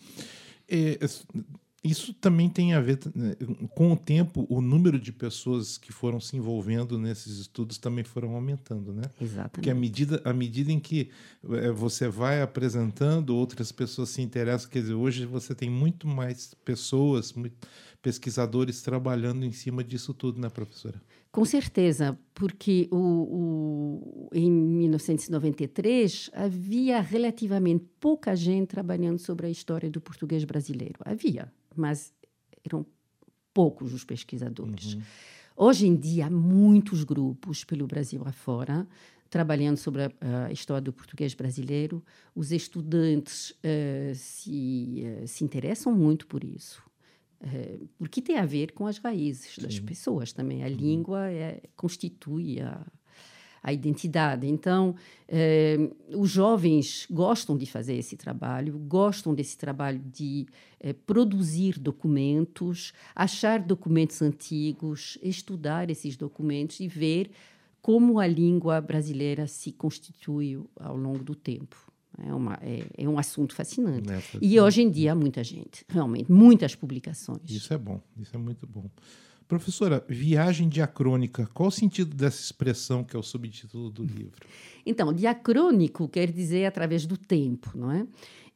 É, 0.66 0.98
isso 1.84 2.14
também 2.14 2.48
tem 2.48 2.72
a 2.72 2.80
ver 2.80 2.98
né, 3.14 3.36
com 3.74 3.92
o 3.92 3.96
tempo, 3.96 4.46
o 4.48 4.62
número 4.62 4.98
de 4.98 5.12
pessoas 5.12 5.76
que 5.76 5.92
foram 5.92 6.18
se 6.18 6.34
envolvendo 6.34 6.98
nesses 6.98 7.38
estudos 7.38 7.76
também 7.76 8.02
foram 8.02 8.34
aumentando, 8.34 8.94
né? 8.94 9.02
Exatamente. 9.20 9.50
Porque 9.50 9.70
à 9.70 9.74
medida, 9.74 10.22
à 10.24 10.32
medida 10.32 10.72
em 10.72 10.80
que 10.80 11.10
é, 11.50 11.70
você 11.70 12.08
vai 12.08 12.40
apresentando, 12.40 13.36
outras 13.36 13.70
pessoas 13.70 14.08
se 14.08 14.22
interessam. 14.22 14.70
Quer 14.70 14.80
dizer, 14.80 14.94
hoje 14.94 15.26
você 15.26 15.54
tem 15.54 15.68
muito 15.68 16.08
mais 16.08 16.54
pessoas, 16.64 17.34
muito, 17.34 17.54
pesquisadores 18.04 18.82
trabalhando 18.82 19.46
em 19.46 19.50
cima 19.50 19.82
disso 19.82 20.12
tudo, 20.12 20.38
né, 20.38 20.50
professora? 20.50 21.00
Com 21.32 21.42
certeza, 21.46 22.18
porque 22.34 22.86
o, 22.90 22.96
o, 22.96 24.28
em 24.30 24.50
1993 24.50 26.30
havia 26.34 27.00
relativamente 27.00 27.86
pouca 27.98 28.36
gente 28.36 28.68
trabalhando 28.68 29.18
sobre 29.18 29.46
a 29.46 29.50
história 29.50 29.90
do 29.90 30.02
português 30.02 30.44
brasileiro. 30.44 30.98
Havia, 31.02 31.50
mas 31.74 32.12
eram 32.62 32.84
poucos 33.54 33.94
os 33.94 34.04
pesquisadores. 34.04 34.92
Uhum. 34.92 35.02
Hoje 35.56 35.86
em 35.86 35.96
dia, 35.96 36.26
há 36.26 36.30
muitos 36.30 37.04
grupos 37.04 37.64
pelo 37.64 37.86
Brasil 37.86 38.22
afora 38.26 38.86
trabalhando 39.30 39.78
sobre 39.78 40.02
a, 40.02 40.12
a, 40.46 40.52
história 40.52 40.82
do 40.82 40.92
português 40.92 41.32
brasileiro. 41.32 42.04
Os 42.34 42.52
estudantes 42.52 43.50
uh, 43.50 44.14
se, 44.14 45.04
uh, 45.22 45.26
se 45.26 45.42
interessam 45.42 45.92
muito 45.92 46.26
por 46.26 46.44
isso. 46.44 46.82
Uh, 47.44 47.86
porque 47.98 48.22
tem 48.22 48.38
a 48.38 48.46
ver 48.46 48.72
com 48.72 48.86
as 48.86 48.96
raízes 48.96 49.56
Sim. 49.56 49.62
das 49.62 49.78
pessoas 49.78 50.32
também. 50.32 50.64
A 50.64 50.66
uhum. 50.66 50.74
língua 50.74 51.30
é, 51.30 51.60
constitui 51.76 52.58
a, 52.60 52.80
a 53.64 53.72
identidade. 53.72 54.46
Então, 54.46 54.94
eh, 55.26 55.90
os 56.14 56.30
jovens 56.30 57.06
gostam 57.10 57.56
de 57.56 57.64
fazer 57.64 57.94
esse 57.94 58.14
trabalho, 58.14 58.78
gostam 58.78 59.34
desse 59.34 59.56
trabalho 59.56 60.02
de 60.12 60.46
eh, 60.78 60.92
produzir 60.92 61.78
documentos, 61.78 62.92
achar 63.14 63.58
documentos 63.58 64.20
antigos, 64.20 65.16
estudar 65.22 65.88
esses 65.88 66.14
documentos 66.14 66.78
e 66.78 66.86
ver 66.86 67.30
como 67.80 68.18
a 68.18 68.26
língua 68.26 68.82
brasileira 68.82 69.46
se 69.46 69.72
constituiu 69.72 70.68
ao 70.78 70.94
longo 70.94 71.24
do 71.24 71.34
tempo. 71.34 71.90
É, 72.22 72.32
uma, 72.32 72.58
é, 72.62 72.84
é 72.96 73.08
um 73.08 73.18
assunto 73.18 73.54
fascinante. 73.54 74.10
É 74.10 74.20
e 74.40 74.60
hoje 74.60 74.82
em 74.82 74.90
dia, 74.90 75.14
muita 75.14 75.42
gente, 75.42 75.84
realmente, 75.88 76.30
muitas 76.30 76.74
publicações. 76.74 77.50
Isso 77.50 77.72
é 77.74 77.78
bom, 77.78 78.00
isso 78.16 78.34
é 78.34 78.38
muito 78.38 78.66
bom. 78.66 78.88
Professora, 79.46 80.04
viagem 80.08 80.68
diacrônica, 80.68 81.48
qual 81.52 81.68
o 81.68 81.72
sentido 81.72 82.16
dessa 82.16 82.40
expressão 82.40 83.04
que 83.04 83.14
é 83.14 83.18
o 83.18 83.22
subtítulo 83.22 83.90
do 83.90 84.04
livro? 84.04 84.46
Então, 84.86 85.14
diacrônico 85.14 86.06
quer 86.06 86.30
dizer 86.30 86.66
através 86.66 87.06
do 87.06 87.16
tempo, 87.16 87.72
não 87.74 87.90
é? 87.90 88.06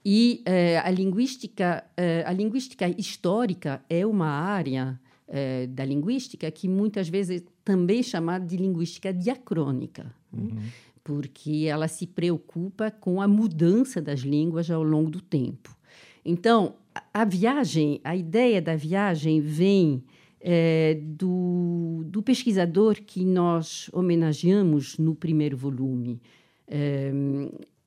E 0.05 0.43
eh, 0.45 0.79
a 0.79 0.91
linguística, 0.91 1.83
eh, 1.97 2.23
a 2.27 2.33
linguística 2.33 2.87
histórica 3.01 3.83
é 3.89 4.05
uma 4.05 4.29
área 4.29 5.01
eh, 5.27 5.67
da 5.69 5.87
linguística 5.87 6.51
que 6.51 6.69
muitas 6.69 7.09
vezes 7.09 7.43
também 7.65 8.01
é 8.01 8.03
chamada 8.03 8.45
de 8.45 8.59
linguística 8.59 9.11
diacrônica, 9.11 10.15
né? 10.31 10.71
Porque 11.09 11.65
ela 11.67 11.89
se 11.89 12.07
preocupa 12.07 12.91
com 12.91 13.23
a 13.23 13.27
mudança 13.27 13.99
das 13.99 14.21
línguas 14.21 14.71
ao 14.71 14.83
longo 14.83 15.09
do 15.09 15.23
tempo. 15.23 15.75
Então, 16.23 16.75
a, 16.95 17.23
a 17.23 17.25
viagem, 17.25 17.99
a 18.05 18.15
ideia 18.15 18.61
da 18.61 18.77
viagem 18.77 19.41
vem 19.41 20.05
é, 20.39 21.01
do, 21.03 22.03
do, 22.05 22.23
pesquisador 22.23 22.97
que 22.97 23.25
nós 23.25 23.89
homenageamos 23.91 24.99
no 24.99 25.15
primeiro 25.15 25.57
volume, 25.57 26.21
é, 26.67 27.11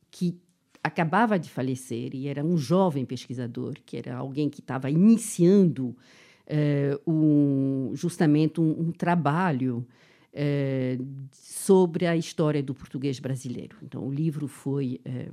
que 0.10 0.36
acabava 0.84 1.38
de 1.38 1.48
falecer 1.48 2.16
e 2.16 2.28
era 2.28 2.44
um 2.44 2.58
jovem 2.58 3.06
pesquisador, 3.06 3.76
que 3.86 3.98
era 3.98 4.16
alguém 4.16 4.50
que 4.50 4.62
estava 4.62 4.90
iniciando 4.90 5.96
é, 6.48 7.00
um, 7.06 7.92
justamente 7.94 8.60
um, 8.60 8.88
um 8.88 8.92
trabalho 8.92 9.86
é, 10.34 10.98
sobre 11.32 12.06
a 12.06 12.16
história 12.16 12.64
do 12.64 12.74
português 12.74 13.20
brasileiro. 13.20 13.78
Então, 13.84 14.08
o 14.08 14.12
livro 14.12 14.48
foi 14.48 15.02
é, 15.04 15.28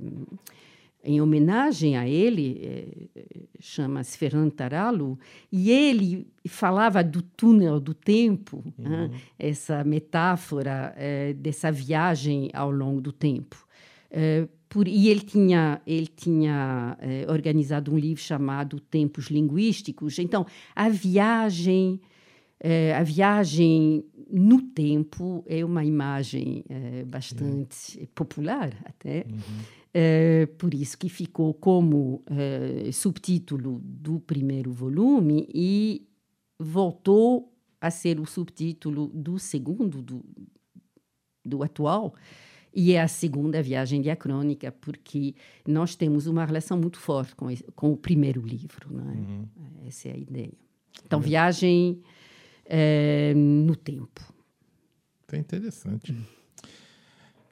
em 1.03 1.21
homenagem 1.21 1.95
a 1.95 2.07
ele, 2.07 2.59
é, 2.61 3.23
chama-se 3.59 4.17
Fernando 4.17 4.51
Taralo, 4.51 5.17
e 5.51 5.71
ele 5.71 6.27
falava 6.47 7.01
do 7.03 7.21
túnel 7.21 7.79
do 7.79 7.93
tempo, 7.93 8.63
uhum. 8.77 8.89
né? 8.89 9.11
essa 9.37 9.83
metáfora 9.83 10.93
dessa 11.37 11.71
viagem 11.71 12.49
ao 12.53 12.69
longo 12.69 12.99
do 12.99 13.13
tempo. 13.13 13.65
Por, 14.67 14.87
e 14.87 15.07
ele 15.07 15.21
tinha, 15.21 15.81
ele 15.87 16.07
tinha 16.07 16.97
organizado 17.27 17.93
um 17.93 17.97
livro 17.97 18.21
chamado 18.21 18.79
Tempos 18.79 19.27
Linguísticos. 19.27 20.19
Então, 20.19 20.45
a 20.75 20.89
viagem, 20.89 21.99
a 22.97 23.03
viagem 23.03 24.03
no 24.29 24.61
tempo 24.61 25.43
é 25.47 25.63
uma 25.63 25.85
imagem 25.85 26.63
bastante 27.07 27.99
uhum. 27.99 28.07
popular 28.13 28.75
até. 28.85 29.25
Uhum 29.29 29.79
é, 29.93 30.45
por 30.57 30.73
isso 30.73 30.97
que 30.97 31.09
ficou 31.09 31.53
como 31.53 32.23
é, 32.27 32.91
subtítulo 32.91 33.79
do 33.83 34.19
primeiro 34.19 34.71
volume 34.71 35.47
e 35.53 36.07
voltou 36.59 37.51
a 37.81 37.89
ser 37.89 38.19
o 38.19 38.25
subtítulo 38.25 39.07
do 39.07 39.39
segundo, 39.39 40.01
do, 40.01 40.23
do 41.43 41.63
atual, 41.63 42.13
e 42.75 42.91
é 42.91 43.01
a 43.01 43.07
segunda 43.07 43.63
viagem 43.63 43.99
diacrônica, 44.01 44.71
porque 44.71 45.33
nós 45.67 45.95
temos 45.95 46.27
uma 46.27 46.45
relação 46.45 46.77
muito 46.77 46.99
forte 46.99 47.35
com, 47.35 47.47
com 47.75 47.91
o 47.91 47.97
primeiro 47.97 48.41
livro. 48.41 48.93
Não 48.93 49.09
é? 49.09 49.15
Uhum. 49.15 49.47
Essa 49.87 50.09
é 50.09 50.13
a 50.13 50.17
ideia. 50.17 50.53
Então, 51.03 51.17
uhum. 51.17 51.25
viagem 51.25 52.01
é, 52.69 53.33
no 53.35 53.75
tempo. 53.75 54.21
É 55.31 55.37
interessante. 55.37 56.15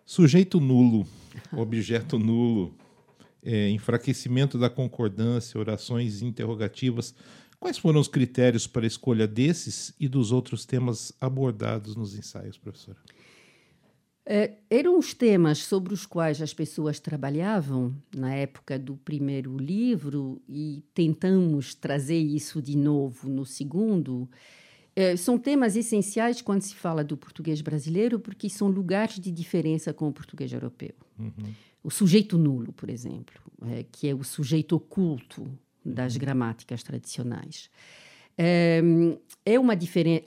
Sujeito 0.06 0.60
nulo, 0.60 1.08
objeto 1.52 2.20
nulo, 2.20 2.76
é, 3.44 3.70
enfraquecimento 3.70 4.60
da 4.60 4.70
concordância, 4.70 5.60
orações 5.60 6.22
interrogativas. 6.22 7.16
Quais 7.60 7.80
foram 7.80 8.00
os 8.00 8.08
critérios 8.08 8.68
para 8.68 8.86
a 8.86 8.88
escolha 8.88 9.28
desses 9.28 9.92
e 10.00 10.08
dos 10.08 10.32
outros 10.32 10.66
temas 10.66 11.12
abordados 11.20 11.96
nos 11.96 12.16
ensaios, 12.16 12.58
professora? 12.58 13.00
É, 14.24 14.56
eram 14.70 15.00
os 15.00 15.14
temas 15.14 15.60
sobre 15.60 15.94
os 15.94 16.06
quais 16.06 16.42
as 16.42 16.54
pessoas 16.54 17.00
trabalhavam 17.00 17.96
na 18.14 18.36
época 18.36 18.78
do 18.78 18.98
primeiro 18.98 19.58
livro 19.58 20.42
e 20.48 20.84
tentamos 20.94 21.74
trazer 21.74 22.20
isso 22.20 22.62
de 22.62 22.78
novo 22.78 23.30
no 23.30 23.46
segundo. 23.46 24.30
É, 25.00 25.16
são 25.16 25.38
temas 25.38 25.76
essenciais 25.76 26.42
quando 26.42 26.64
se 26.64 26.74
fala 26.74 27.04
do 27.04 27.16
português 27.16 27.62
brasileiro, 27.62 28.20
porque 28.20 28.50
são 28.50 28.68
lugares 28.68 29.20
de 29.20 29.32
diferença 29.32 29.94
com 29.94 30.08
o 30.08 30.12
português 30.12 30.52
europeu. 30.52 30.96
Uhum. 31.20 31.54
O 31.84 31.92
sujeito 31.92 32.36
nulo, 32.36 32.74
por 32.74 32.90
exemplo, 32.90 33.40
é, 33.68 33.86
que 33.92 34.08
é 34.08 34.16
o 34.16 34.24
sujeito 34.24 34.76
oculto 34.76 35.48
das 35.86 36.16
uhum. 36.16 36.20
gramáticas 36.20 36.82
tradicionais. 36.82 37.70
É, 38.36 38.82
é 39.46 39.60
uma 39.60 39.74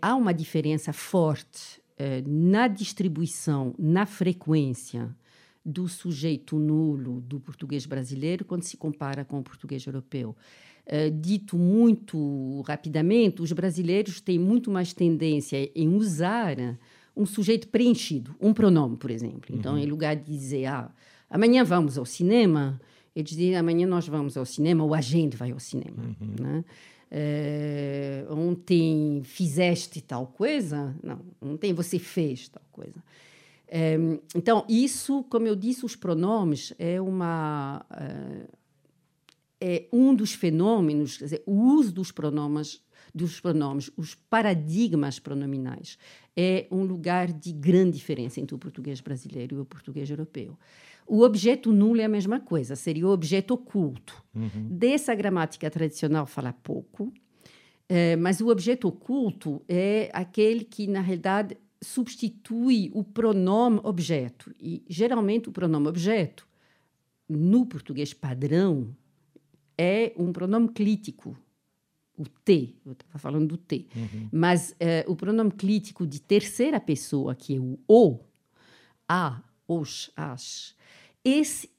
há 0.01 0.15
uma 0.15 0.33
diferença 0.33 0.93
forte 0.93 1.83
é, 1.99 2.23
na 2.25 2.69
distribuição, 2.69 3.75
na 3.77 4.07
frequência 4.07 5.13
do 5.67 5.89
sujeito 5.89 6.61
nulo 6.61 7.21
do 7.23 7.41
português 7.41 7.87
brasileiro 7.87 8.45
quando 8.45 8.63
se 8.63 8.77
compara 8.77 9.25
com 9.25 9.41
o 9.41 9.43
português 9.43 9.85
europeu. 9.85 10.37
Eh, 10.93 11.09
dito 11.09 11.57
muito 11.57 12.63
rapidamente, 12.63 13.41
os 13.41 13.53
brasileiros 13.53 14.21
têm 14.21 14.41
muito 14.41 14.73
mais 14.73 14.93
tendência 14.93 15.71
em 15.73 15.95
usar 15.95 16.57
um 17.17 17.25
sujeito 17.25 17.69
preenchido, 17.69 18.35
um 18.41 18.53
pronome, 18.53 18.97
por 18.97 19.09
exemplo. 19.09 19.55
Então, 19.55 19.75
uhum. 19.75 19.79
em 19.79 19.87
lugar 19.87 20.17
de 20.17 20.25
dizer, 20.25 20.67
ah, 20.67 20.91
amanhã 21.31 21.63
vamos 21.63 21.97
ao 21.97 22.05
cinema, 22.05 22.81
eles 23.15 23.31
dizem, 23.31 23.55
amanhã 23.55 23.87
nós 23.87 24.09
vamos 24.09 24.37
ao 24.37 24.45
cinema, 24.45 24.83
ou 24.83 24.93
a 24.93 25.01
gente 25.01 25.37
vai 25.37 25.53
ao 25.53 25.61
cinema. 25.61 26.03
Uhum. 26.21 26.35
Né? 26.41 26.65
É, 27.09 28.27
ontem 28.29 29.23
fizeste 29.23 30.01
tal 30.01 30.27
coisa? 30.27 30.93
Não, 31.05 31.21
ontem 31.41 31.73
você 31.73 32.01
fez 32.01 32.49
tal 32.49 32.65
coisa. 32.73 33.01
Então, 34.35 34.65
isso, 34.69 35.23
como 35.31 35.47
eu 35.47 35.55
disse, 35.55 35.87
os 35.87 35.95
pronomes 35.95 36.75
é 36.77 37.01
uma. 37.01 37.87
É 39.61 39.87
um 39.93 40.15
dos 40.15 40.33
fenômenos, 40.33 41.19
quer 41.19 41.25
dizer, 41.25 41.43
o 41.47 41.75
uso 41.75 41.93
dos 41.93 42.11
pronomes, 42.11 42.83
dos 43.15 43.41
pronomes, 43.41 43.91
os 43.97 44.15
paradigmas 44.15 45.19
pronominais, 45.19 45.99
é 46.37 46.67
um 46.71 46.83
lugar 46.85 47.33
de 47.33 47.53
grande 47.53 47.99
diferença 47.99 48.41
entre 48.41 48.55
o 48.55 48.59
português 48.59 49.01
brasileiro 49.01 49.57
e 49.57 49.61
o 49.61 49.65
português 49.65 50.09
europeu. 50.09 50.59
O 51.07 51.23
objeto 51.23 51.73
nulo 51.73 52.01
é 52.01 52.05
a 52.05 52.09
mesma 52.09 52.39
coisa, 52.39 52.77
seria 52.77 53.07
o 53.07 53.11
objeto 53.11 53.55
oculto. 53.55 54.23
Uhum. 54.35 54.69
Dessa 54.71 55.15
gramática 55.15 55.69
tradicional 55.69 56.25
fala 56.25 56.53
pouco, 56.53 57.13
é, 57.89 58.15
mas 58.15 58.41
o 58.41 58.49
objeto 58.49 58.87
oculto 58.87 59.61
é 59.69 60.09
aquele 60.13 60.65
que, 60.65 60.87
na 60.87 61.01
realidade, 61.01 61.57
substitui 61.83 62.91
o 62.95 63.03
pronome 63.03 63.81
objeto. 63.83 64.55
E, 64.61 64.85
geralmente, 64.89 65.49
o 65.49 65.53
pronome 65.53 65.89
objeto, 65.89 66.47
no 67.29 67.67
português 67.67 68.15
padrão, 68.15 68.95
é 69.81 70.13
um 70.15 70.31
pronome 70.31 70.69
clítico, 70.69 71.35
o 72.19 72.29
T, 72.45 72.77
eu 72.85 72.93
estava 72.93 73.19
falando 73.19 73.49
do 73.49 73.57
T, 73.57 73.87
uhum. 73.97 74.29
mas 74.31 74.73
uh, 74.73 75.11
o 75.11 75.17
pronome 75.17 75.51
clítico 75.51 76.07
de 76.07 76.21
terceira 76.21 76.79
pessoa, 76.79 77.35
que 77.35 77.57
é 77.57 77.59
o 77.59 77.79
O, 77.89 78.19
a, 79.09 79.43
os, 79.67 80.11
as, 80.15 80.77
esse 81.25 81.71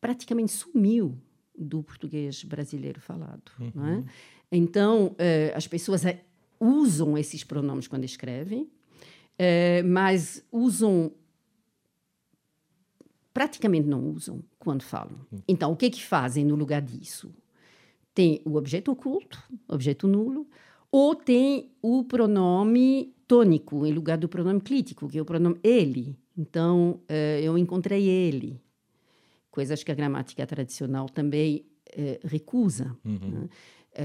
praticamente 0.00 0.52
sumiu 0.52 1.18
do 1.58 1.82
português 1.82 2.44
brasileiro 2.44 3.00
falado. 3.00 3.50
Uhum. 3.58 3.98
É? 3.98 4.04
Então, 4.52 5.08
uh, 5.08 5.56
as 5.56 5.66
pessoas 5.66 6.04
eh, 6.04 6.24
usam 6.60 7.18
esses 7.18 7.42
pronomes 7.42 7.88
quando 7.88 8.04
escrevem, 8.04 8.70
mas 9.84 10.44
usam 10.50 11.12
praticamente 13.32 13.86
não 13.86 14.10
usam 14.10 14.42
quando 14.58 14.82
falam. 14.82 15.16
Uhum. 15.30 15.38
Então, 15.46 15.70
o 15.70 15.76
que 15.76 15.86
é 15.86 15.90
que 15.90 16.04
fazem 16.04 16.44
no 16.44 16.56
lugar 16.56 16.82
disso? 16.82 17.32
Tem 18.18 18.42
o 18.44 18.56
objeto 18.56 18.90
oculto, 18.90 19.40
objeto 19.68 20.08
nulo, 20.08 20.44
ou 20.90 21.14
tem 21.14 21.70
o 21.80 22.02
pronome 22.02 23.14
tônico 23.28 23.86
em 23.86 23.92
lugar 23.92 24.18
do 24.18 24.28
pronome 24.28 24.60
clítico, 24.60 25.08
que 25.08 25.18
é 25.18 25.22
o 25.22 25.24
pronome 25.24 25.56
ele. 25.62 26.18
Então, 26.36 27.00
uh, 27.08 27.40
eu 27.40 27.56
encontrei 27.56 28.08
ele. 28.08 28.60
Coisas 29.52 29.84
que 29.84 29.92
a 29.92 29.94
gramática 29.94 30.44
tradicional 30.48 31.08
também 31.08 31.64
uh, 31.90 32.26
recusa. 32.26 32.96
Uhum. 33.04 33.18
Né? 33.22 33.48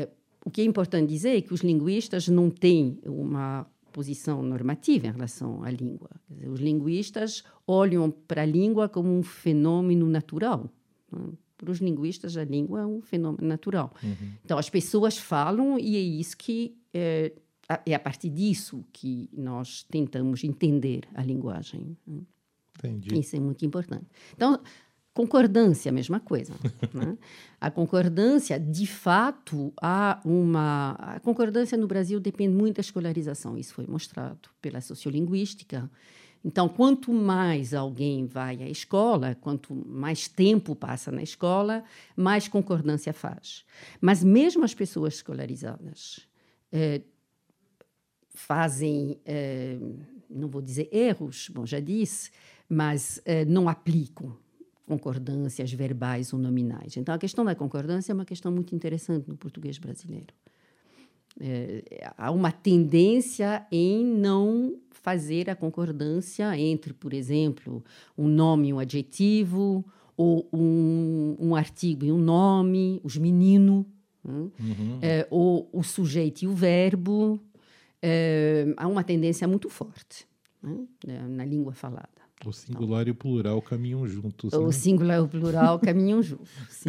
Uh, 0.06 0.12
o 0.46 0.52
que 0.52 0.62
é 0.62 0.64
importante 0.64 1.10
dizer 1.10 1.36
é 1.36 1.42
que 1.42 1.52
os 1.52 1.62
linguistas 1.62 2.28
não 2.28 2.52
têm 2.52 3.00
uma 3.08 3.66
posição 3.92 4.44
normativa 4.44 5.08
em 5.08 5.12
relação 5.12 5.64
à 5.64 5.72
língua. 5.72 6.12
Dizer, 6.30 6.50
os 6.50 6.60
linguistas 6.60 7.44
olham 7.66 8.12
para 8.12 8.44
a 8.44 8.46
língua 8.46 8.88
como 8.88 9.10
um 9.10 9.24
fenômeno 9.24 10.06
natural. 10.06 10.70
Né? 11.12 11.30
Para 11.58 11.72
os 11.72 11.80
linguistas, 11.80 12.38
a 12.38 12.44
língua 12.44 12.82
é 12.82 12.86
um 12.86 13.02
fenômeno 13.02 13.48
natural. 13.48 13.94
Uhum. 14.04 14.34
Então, 14.44 14.58
as 14.58 14.70
pessoas 14.70 15.18
falam 15.18 15.80
e 15.80 15.96
é 15.96 16.00
isso 16.00 16.38
que 16.38 16.76
é, 16.94 17.32
é 17.86 17.94
a 17.94 18.00
partir 18.00 18.30
disso 18.30 18.84
que 18.92 19.30
nós 19.34 19.84
tentamos 19.84 20.44
entender 20.44 21.08
a 21.14 21.24
linguagem. 21.24 21.98
Né? 22.06 22.22
Entendi. 22.78 23.20
Isso 23.20 23.36
é 23.36 23.40
muito 23.40 23.66
importante. 23.66 24.06
Então, 24.34 24.60
concordância, 25.14 25.90
a 25.90 25.94
mesma 25.94 26.20
coisa. 26.20 26.54
né? 26.94 27.18
A 27.62 27.70
concordância, 27.70 28.60
de 28.60 28.88
fato, 28.88 29.72
há 29.82 30.20
uma. 30.26 30.96
A 31.00 31.20
concordância 31.20 31.78
no 31.78 31.88
Brasil 31.88 32.20
depende 32.20 32.56
muito 32.56 32.76
da 32.78 32.82
escolarização, 32.82 33.58
isso 33.58 33.74
foi 33.74 33.86
mostrado 33.88 34.50
pela 34.62 34.82
sociolinguística. 34.82 35.90
Então, 36.44 36.68
quanto 36.68 37.14
mais 37.14 37.74
alguém 37.74 38.26
vai 38.26 38.62
à 38.62 38.70
escola, 38.70 39.36
quanto 39.40 39.74
mais 39.74 40.28
tempo 40.28 40.76
passa 40.76 41.10
na 41.10 41.24
escola, 41.24 41.84
mais 42.18 42.50
concordância 42.50 43.14
faz. 43.14 43.64
Mas 44.02 44.22
mesmo 44.22 44.64
as 44.66 44.74
pessoas 44.74 45.16
escolarizadas 45.16 46.28
eh, 46.72 47.02
fazem, 48.34 49.18
eh, 49.26 49.78
não 50.30 50.50
vou 50.50 50.62
dizer 50.62 50.90
erros, 50.92 51.50
bom, 51.50 51.66
já 51.66 51.80
disse, 51.80 52.30
mas 52.68 53.22
eh, 53.24 53.46
não 53.46 53.70
aplicam 53.70 54.36
concordâncias 54.86 55.72
verbais 55.72 56.34
ou 56.34 56.40
nominais. 56.40 56.98
Então, 56.98 57.16
a 57.16 57.18
questão 57.18 57.46
da 57.46 57.56
concordância 57.56 58.12
é 58.12 58.16
uma 58.16 58.26
questão 58.26 58.52
muito 58.52 58.76
interessante 58.76 59.30
no 59.30 59.38
português 59.38 59.78
brasileiro. 59.78 60.34
É, 61.40 62.12
há 62.18 62.32
uma 62.32 62.52
tendência 62.52 63.66
em 63.72 64.06
não 64.06 64.76
fazer 64.92 65.50
a 65.50 65.56
concordância 65.56 66.58
entre, 66.58 66.94
por 66.94 67.14
exemplo, 67.14 67.84
um 68.18 68.28
nome 68.28 68.70
e 68.70 68.74
um 68.74 68.80
adjetivo, 68.80 69.86
ou 70.16 70.48
um, 70.54 71.36
um 71.40 71.56
artigo 71.56 72.06
e 72.06 72.12
um 72.12 72.20
nome, 72.20 73.02
os 73.04 73.18
meninos, 73.18 73.86
né? 74.24 74.34
uhum. 74.34 75.00
é, 75.02 75.28
ou 75.30 75.70
o 75.74 75.84
sujeito 75.84 76.44
e 76.44 76.48
o 76.48 76.54
verbo. 76.54 77.42
É, 78.02 78.74
há 78.78 78.88
uma 78.88 79.04
tendência 79.04 79.48
muito 79.48 79.70
forte 79.70 80.28
né? 80.62 81.26
na 81.28 81.46
língua 81.46 81.74
falada. 81.74 82.10
O 82.46 82.52
singular 82.52 83.02
então, 83.02 83.08
e 83.08 83.12
o 83.12 83.16
plural 83.16 83.62
caminham 83.62 84.06
juntos. 84.08 84.54
O 84.54 84.66
né? 84.66 84.72
singular 84.72 85.18
e 85.18 85.22
o 85.22 85.28
plural 85.28 85.80
caminham 85.80 86.22
juntos. 86.22 86.84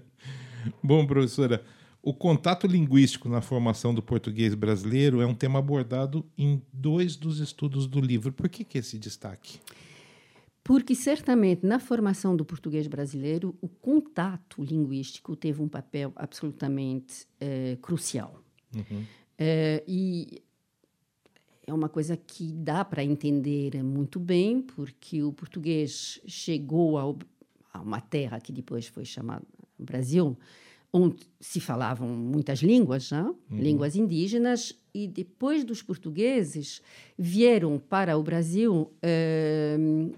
Bom, 0.82 1.06
professora, 1.06 1.62
o 2.02 2.14
contato 2.14 2.66
linguístico 2.66 3.28
na 3.28 3.40
formação 3.40 3.94
do 3.94 4.02
português 4.02 4.54
brasileiro 4.54 5.20
é 5.20 5.26
um 5.26 5.34
tema 5.34 5.58
abordado 5.58 6.24
em 6.36 6.62
dois 6.72 7.16
dos 7.16 7.40
estudos 7.40 7.86
do 7.86 8.00
livro. 8.00 8.32
Por 8.32 8.48
que, 8.48 8.64
que 8.64 8.78
esse 8.78 8.98
destaque? 8.98 9.60
Porque, 10.64 10.94
certamente, 10.94 11.66
na 11.66 11.78
formação 11.78 12.36
do 12.36 12.44
português 12.44 12.86
brasileiro, 12.86 13.54
o 13.60 13.68
contato 13.68 14.62
linguístico 14.62 15.34
teve 15.34 15.60
um 15.60 15.68
papel 15.68 16.12
absolutamente 16.16 17.26
eh, 17.40 17.76
crucial. 17.82 18.42
Uhum. 18.74 19.04
Eh, 19.38 19.82
e 19.86 20.42
é 21.66 21.72
uma 21.72 21.88
coisa 21.88 22.16
que 22.16 22.52
dá 22.52 22.84
para 22.84 23.02
entender 23.02 23.82
muito 23.82 24.20
bem, 24.20 24.62
porque 24.62 25.22
o 25.22 25.32
português 25.32 26.20
chegou 26.26 26.98
ao, 26.98 27.18
a 27.72 27.80
uma 27.80 28.00
terra 28.00 28.40
que 28.40 28.52
depois 28.52 28.86
foi 28.86 29.04
chamada 29.04 29.44
Brasil, 29.78 30.36
onde 30.92 31.22
se 31.40 31.60
falavam 31.60 32.08
muitas 32.08 32.60
línguas, 32.60 33.10
né? 33.10 33.22
uhum. 33.22 33.58
línguas 33.58 33.94
indígenas, 33.94 34.74
e 34.92 35.06
depois 35.06 35.64
dos 35.64 35.82
portugueses 35.82 36.82
vieram 37.16 37.78
para 37.78 38.16
o 38.18 38.22
Brasil 38.22 38.92
eh, 39.00 39.76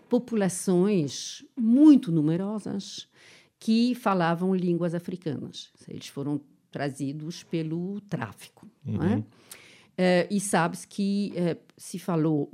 populações 0.09 1.45
muito 1.55 2.11
numerosas 2.11 3.07
que 3.59 3.95
falavam 3.95 4.55
línguas 4.55 4.95
africanas. 4.95 5.71
Eles 5.87 6.09
foram 6.09 6.41
trazidos 6.71 7.43
pelo 7.43 8.00
tráfico. 8.02 8.67
Uhum. 8.87 8.95
Não 8.95 9.02
é? 9.05 9.17
Uhum. 9.17 9.25
e 10.31 10.41
sabe-se 10.41 10.88
que 10.88 11.35
se 11.76 11.99
falou 11.99 12.50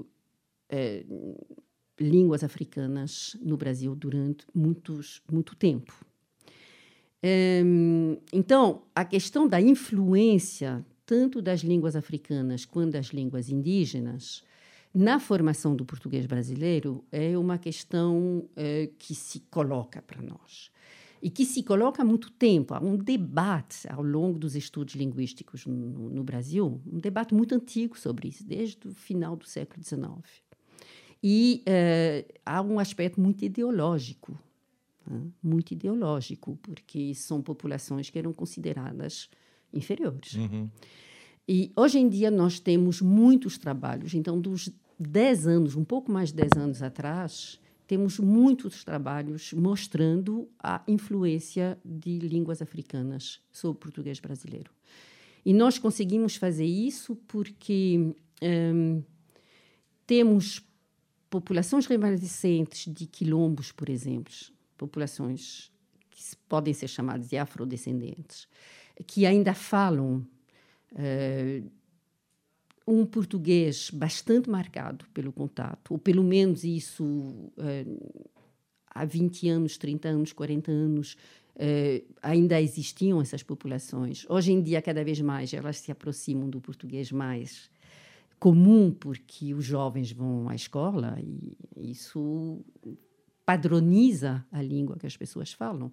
línguas 2.01 2.45
africanas 2.45 3.37
no 3.41 3.57
Brasil 3.57 3.95
durante 3.95 4.45
muitos, 4.55 5.23
muito 5.31 5.57
tempo. 5.57 5.95
Então, 8.33 8.83
a 8.95 9.05
questão 9.05 9.49
da 9.49 9.61
influência 9.61 10.85
tanto 11.09 11.41
das 11.41 11.61
línguas 11.61 11.97
africanas 11.97 12.67
quanto 12.67 12.93
das 12.93 13.07
línguas 13.07 13.49
indígenas 13.49 14.45
na 14.95 15.19
formação 15.19 15.75
do 15.75 15.83
português 15.83 16.27
brasileiro 16.27 17.03
é 17.11 17.37
uma 17.39 17.57
questão 17.57 18.41
uh, 18.41 18.95
que 18.99 19.15
se 19.15 19.41
coloca 19.51 20.03
para 20.03 20.21
nós 20.21 20.71
e 21.23 21.31
que 21.31 21.47
se 21.47 21.63
coloca 21.63 22.03
há 22.03 22.05
muito 22.05 22.31
tempo. 22.31 22.75
Há 22.75 22.81
um 22.81 22.97
debate 22.97 23.91
ao 23.91 24.03
longo 24.03 24.39
dos 24.39 24.55
estudos 24.55 24.95
linguísticos 24.95 25.65
no, 25.65 26.11
no 26.11 26.23
Brasil, 26.23 26.79
um 26.87 26.99
debate 26.99 27.35
muito 27.35 27.55
antigo 27.55 27.99
sobre 27.99 28.29
isso, 28.29 28.45
desde 28.45 28.87
o 28.87 28.93
final 28.93 29.35
do 29.35 29.47
século 29.47 29.83
XIX. 29.83 30.03
E 31.23 31.65
uh, 31.67 32.33
há 32.45 32.61
um 32.61 32.79
aspecto 32.79 33.19
muito 33.19 33.45
ideológico? 33.47 34.39
Muito 35.43 35.73
ideológico, 35.73 36.59
porque 36.63 37.15
são 37.15 37.43
populações 37.43 38.11
que 38.11 38.19
eram 38.19 38.33
consideradas 38.33 39.29
inferiores. 39.73 40.35
Uhum. 40.35 40.69
E 41.47 41.73
hoje 41.75 41.99
em 41.99 42.09
dia 42.09 42.31
nós 42.31 42.61
temos 42.61 43.01
muitos 43.01 43.57
trabalhos, 43.57 44.15
então 44.15 44.41
dos 44.41 44.71
10 44.99 45.47
anos, 45.47 45.77
um 45.77 45.85
pouco 45.85 46.11
mais 46.11 46.31
de 46.31 46.37
10 46.37 46.53
anos 46.59 46.83
atrás, 46.83 47.59
temos 47.87 48.19
muitos 48.19 48.85
trabalhos 48.85 49.53
mostrando 49.55 50.47
a 50.59 50.83
influência 50.87 51.79
de 51.83 52.19
línguas 52.19 52.61
africanas 52.61 53.41
sobre 53.51 53.79
o 53.79 53.81
português 53.81 54.21
brasileiro. 54.21 54.71
E 55.45 55.55
nós 55.55 55.79
conseguimos 55.79 56.37
fazer 56.37 56.67
isso 56.67 57.17
porque 57.27 58.15
hum, 58.43 59.03
temos 60.07 60.63
populações 61.31 61.87
remanescentes 61.87 62.93
de 62.93 63.07
quilombos, 63.07 63.73
por 63.73 63.89
exemplo, 63.89 64.33
populações 64.79 65.71
que 66.11 66.37
podem 66.49 66.73
ser 66.73 66.89
chamadas 66.89 67.29
de 67.29 67.37
afrodescendentes, 67.37 68.49
que 69.07 69.27
ainda 69.27 69.53
falam 69.53 70.27
uh, 70.93 71.71
um 72.87 73.05
português 73.05 73.91
bastante 73.91 74.49
marcado 74.49 75.05
pelo 75.13 75.31
contato, 75.33 75.93
ou 75.93 75.99
pelo 75.99 76.25
menos 76.25 76.65
isso 76.65 77.05
uh, 77.05 78.31
há 78.89 79.05
20 79.05 79.49
anos, 79.49 79.77
30 79.77 80.09
anos, 80.09 80.33
40 80.33 80.71
anos, 80.71 81.17
uh, 81.57 82.15
ainda 82.23 82.61
existiam 82.61 83.21
essas 83.21 83.43
populações. 83.43 84.25
Hoje 84.29 84.53
em 84.53 84.63
dia, 84.63 84.81
cada 84.81 85.05
vez 85.05 85.21
mais, 85.21 85.53
elas 85.53 85.79
se 85.79 85.93
aproximam 85.93 86.49
do 86.49 86.61
português 86.61 87.13
mais 87.13 87.71
comum, 88.39 88.91
porque 88.91 89.53
os 89.53 89.65
jovens 89.65 90.13
vão 90.13 90.49
à 90.49 90.55
escola 90.55 91.19
e 91.21 91.91
isso 91.91 92.65
padroniza 93.49 94.45
a 94.53 94.61
língua 94.61 94.99
que 94.99 95.07
as 95.07 95.17
pessoas 95.17 95.55
falam. 95.55 95.91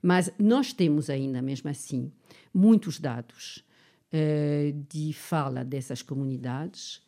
Mas 0.00 0.32
nós 0.38 0.72
temos 0.72 1.10
ainda, 1.10 1.42
mesmo 1.42 1.68
assim, 1.68 2.10
muitos 2.52 2.98
dados 2.98 3.62
uh, 4.08 4.72
de 4.88 5.12
fala 5.12 5.62
dessas 5.62 6.00
comunidades. 6.00 7.02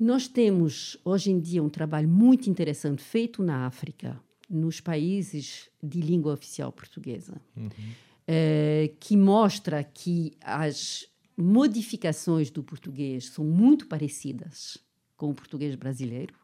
Nós 0.00 0.26
temos, 0.26 0.96
hoje 1.04 1.30
em 1.30 1.38
dia, 1.38 1.62
um 1.62 1.68
trabalho 1.68 2.08
muito 2.08 2.48
interessante 2.48 3.02
feito 3.02 3.42
na 3.42 3.66
África, 3.66 4.18
nos 4.48 4.80
países 4.80 5.68
de 5.82 6.00
língua 6.00 6.32
oficial 6.32 6.72
portuguesa, 6.72 7.38
uhum. 7.54 7.66
uh, 7.66 8.96
que 8.98 9.14
mostra 9.14 9.84
que 9.84 10.32
as 10.40 11.06
modificações 11.36 12.50
do 12.50 12.62
português 12.62 13.26
são 13.26 13.44
muito 13.44 13.88
parecidas 13.88 14.78
com 15.18 15.28
o 15.28 15.34
português 15.34 15.74
brasileiro. 15.74 16.34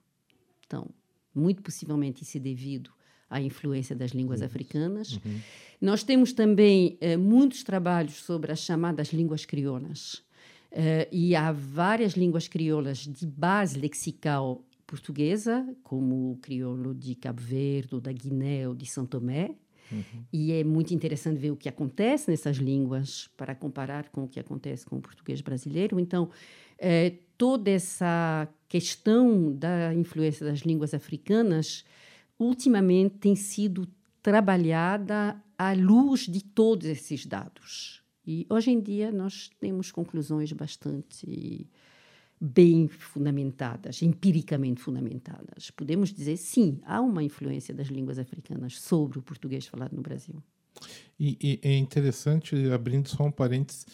Então, 0.67 0.87
muito 1.35 1.63
possivelmente 1.63 2.23
isso 2.23 2.37
é 2.37 2.41
devido 2.41 2.91
à 3.29 3.41
influência 3.41 3.95
das 3.95 4.11
línguas 4.11 4.43
africanas. 4.43 5.13
Uhum. 5.25 5.41
Nós 5.81 6.03
temos 6.03 6.33
também 6.33 6.99
uh, 7.01 7.19
muitos 7.19 7.63
trabalhos 7.63 8.17
sobre 8.17 8.53
as 8.53 8.61
chamadas 8.61 9.13
línguas 9.13 9.45
crioulas. 9.45 10.15
Uh, 10.73 11.07
e 11.11 11.35
há 11.35 11.51
várias 11.53 12.13
línguas 12.13 12.47
crioulas 12.47 12.99
de 12.99 13.27
base 13.27 13.79
lexical 13.79 14.65
portuguesa, 14.87 15.67
como 15.85 16.33
o 16.33 16.37
crioulo 16.39 16.93
de 16.93 17.15
Cabo 17.15 17.41
Verde, 17.41 18.01
da 18.01 18.13
Guiné 18.13 18.69
ou 18.69 18.75
de 18.75 18.87
São 18.87 19.07
Tomé. 19.07 19.55
Uhum. 19.91 20.25
E 20.33 20.53
é 20.53 20.65
muito 20.65 20.93
interessante 20.93 21.39
ver 21.39 21.51
o 21.51 21.57
que 21.57 21.69
acontece 21.69 22.31
nessas 22.31 22.57
línguas 22.57 23.29
para 23.37 23.55
comparar 23.55 24.09
com 24.09 24.25
o 24.25 24.29
que 24.29 24.39
acontece 24.39 24.85
com 24.87 24.97
o 24.97 25.01
português 25.01 25.41
brasileiro. 25.41 25.99
Então, 25.99 26.31
eh, 26.79 27.15
toda 27.37 27.71
essa 27.71 28.49
questão 28.71 29.53
da 29.53 29.93
influência 29.93 30.47
das 30.47 30.61
línguas 30.61 30.95
africanas 30.95 31.85
ultimamente 32.39 33.17
tem 33.19 33.35
sido 33.35 33.87
trabalhada 34.23 35.43
à 35.59 35.73
luz 35.73 36.21
de 36.21 36.43
todos 36.43 36.87
esses 36.87 37.27
dados. 37.27 38.01
E 38.25 38.47
hoje 38.49 38.71
em 38.71 38.81
dia 38.81 39.11
nós 39.11 39.51
temos 39.59 39.91
conclusões 39.91 40.53
bastante 40.53 41.69
bem 42.41 42.87
fundamentadas, 42.87 44.03
empiricamente 44.03 44.81
fundamentadas. 44.81 45.73
Podemos 45.73 46.13
dizer, 46.13 46.37
sim, 46.37 46.81
há 46.85 47.01
uma 47.01 47.25
influência 47.25 47.75
das 47.75 47.89
línguas 47.89 48.21
africanas 48.21 48.81
sobre 48.81 49.19
o 49.19 49.23
português 49.23 49.67
falado 49.67 49.95
no 49.95 50.01
Brasil. 50.01 50.41
E, 51.19 51.37
e 51.43 51.61
é 51.61 51.77
interessante, 51.77 52.55
abrindo 52.71 53.09
só 53.09 53.25
um 53.25 53.33
parênteses, 53.33 53.85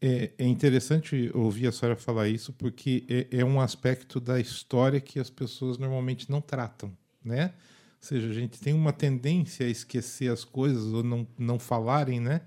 é, 0.00 0.30
é, 0.38 0.46
interessante 0.46 1.30
ouvir 1.34 1.66
a 1.66 1.72
senhora 1.72 1.96
falar 1.96 2.28
isso, 2.28 2.52
porque 2.52 3.04
é, 3.08 3.38
é 3.38 3.44
um 3.44 3.60
aspecto 3.60 4.20
da 4.20 4.40
história 4.40 5.00
que 5.00 5.18
as 5.18 5.30
pessoas 5.30 5.78
normalmente 5.78 6.30
não 6.30 6.40
tratam, 6.40 6.96
né? 7.24 7.52
seja, 8.00 8.28
a 8.28 8.32
gente 8.32 8.60
tem 8.60 8.72
uma 8.72 8.92
tendência 8.92 9.66
a 9.66 9.68
esquecer 9.68 10.30
as 10.30 10.44
coisas 10.44 10.92
ou 10.92 11.02
não, 11.02 11.26
não 11.38 11.58
falarem, 11.58 12.20
né? 12.20 12.42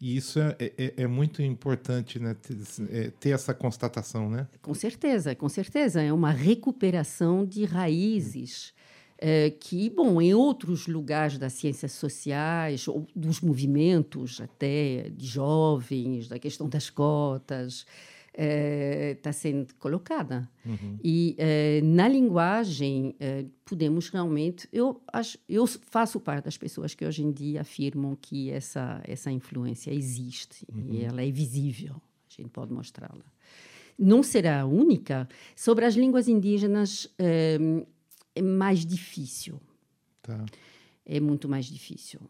E 0.00 0.16
isso 0.16 0.40
é, 0.40 0.56
é, 0.58 0.94
é 0.96 1.06
muito 1.06 1.42
importante, 1.42 2.18
né? 2.18 2.34
Ter, 2.34 2.56
é, 2.90 3.10
ter, 3.10 3.30
essa 3.30 3.54
constatação, 3.54 4.28
né? 4.28 4.48
Com 4.60 4.74
certeza, 4.74 5.34
com 5.34 5.48
certeza. 5.48 6.02
É 6.02 6.12
uma 6.12 6.32
recuperação 6.32 7.44
de 7.44 7.64
raízes 7.64 8.72
é, 8.72 8.81
que, 9.60 9.88
bom, 9.90 10.20
em 10.20 10.34
outros 10.34 10.86
lugares 10.86 11.38
das 11.38 11.52
ciências 11.52 11.92
sociais, 11.92 12.88
ou 12.88 13.06
dos 13.14 13.40
movimentos 13.40 14.40
até 14.40 15.10
de 15.10 15.26
jovens, 15.26 16.28
da 16.28 16.38
questão 16.38 16.68
das 16.68 16.90
cotas, 16.90 17.86
está 18.32 18.42
é, 18.42 19.14
tá 19.20 19.32
sendo 19.32 19.74
colocada. 19.74 20.48
Uhum. 20.64 20.98
E 21.04 21.34
é, 21.38 21.80
na 21.82 22.08
linguagem, 22.08 23.14
é, 23.20 23.44
podemos 23.64 24.08
realmente. 24.08 24.68
Eu, 24.72 25.00
acho, 25.12 25.38
eu 25.48 25.66
faço 25.66 26.18
parte 26.18 26.46
das 26.46 26.56
pessoas 26.56 26.94
que 26.94 27.04
hoje 27.04 27.22
em 27.22 27.30
dia 27.30 27.60
afirmam 27.60 28.16
que 28.20 28.50
essa, 28.50 29.02
essa 29.04 29.30
influência 29.30 29.92
existe 29.92 30.66
uhum. 30.72 30.86
e 30.90 31.04
ela 31.04 31.22
é 31.22 31.30
visível. 31.30 31.96
A 32.28 32.42
gente 32.42 32.50
pode 32.50 32.72
mostrá-la. 32.72 33.24
Não 33.98 34.22
será 34.22 34.62
a 34.62 34.66
única. 34.66 35.28
Sobre 35.54 35.84
as 35.84 35.94
línguas 35.94 36.26
indígenas, 36.26 37.06
é, 38.34 38.42
mais 38.42 38.84
difícil. 38.84 39.60
Tá. 40.22 40.44
É 41.04 41.18
muito 41.20 41.48
mais 41.48 41.66
difícil. 41.66 42.20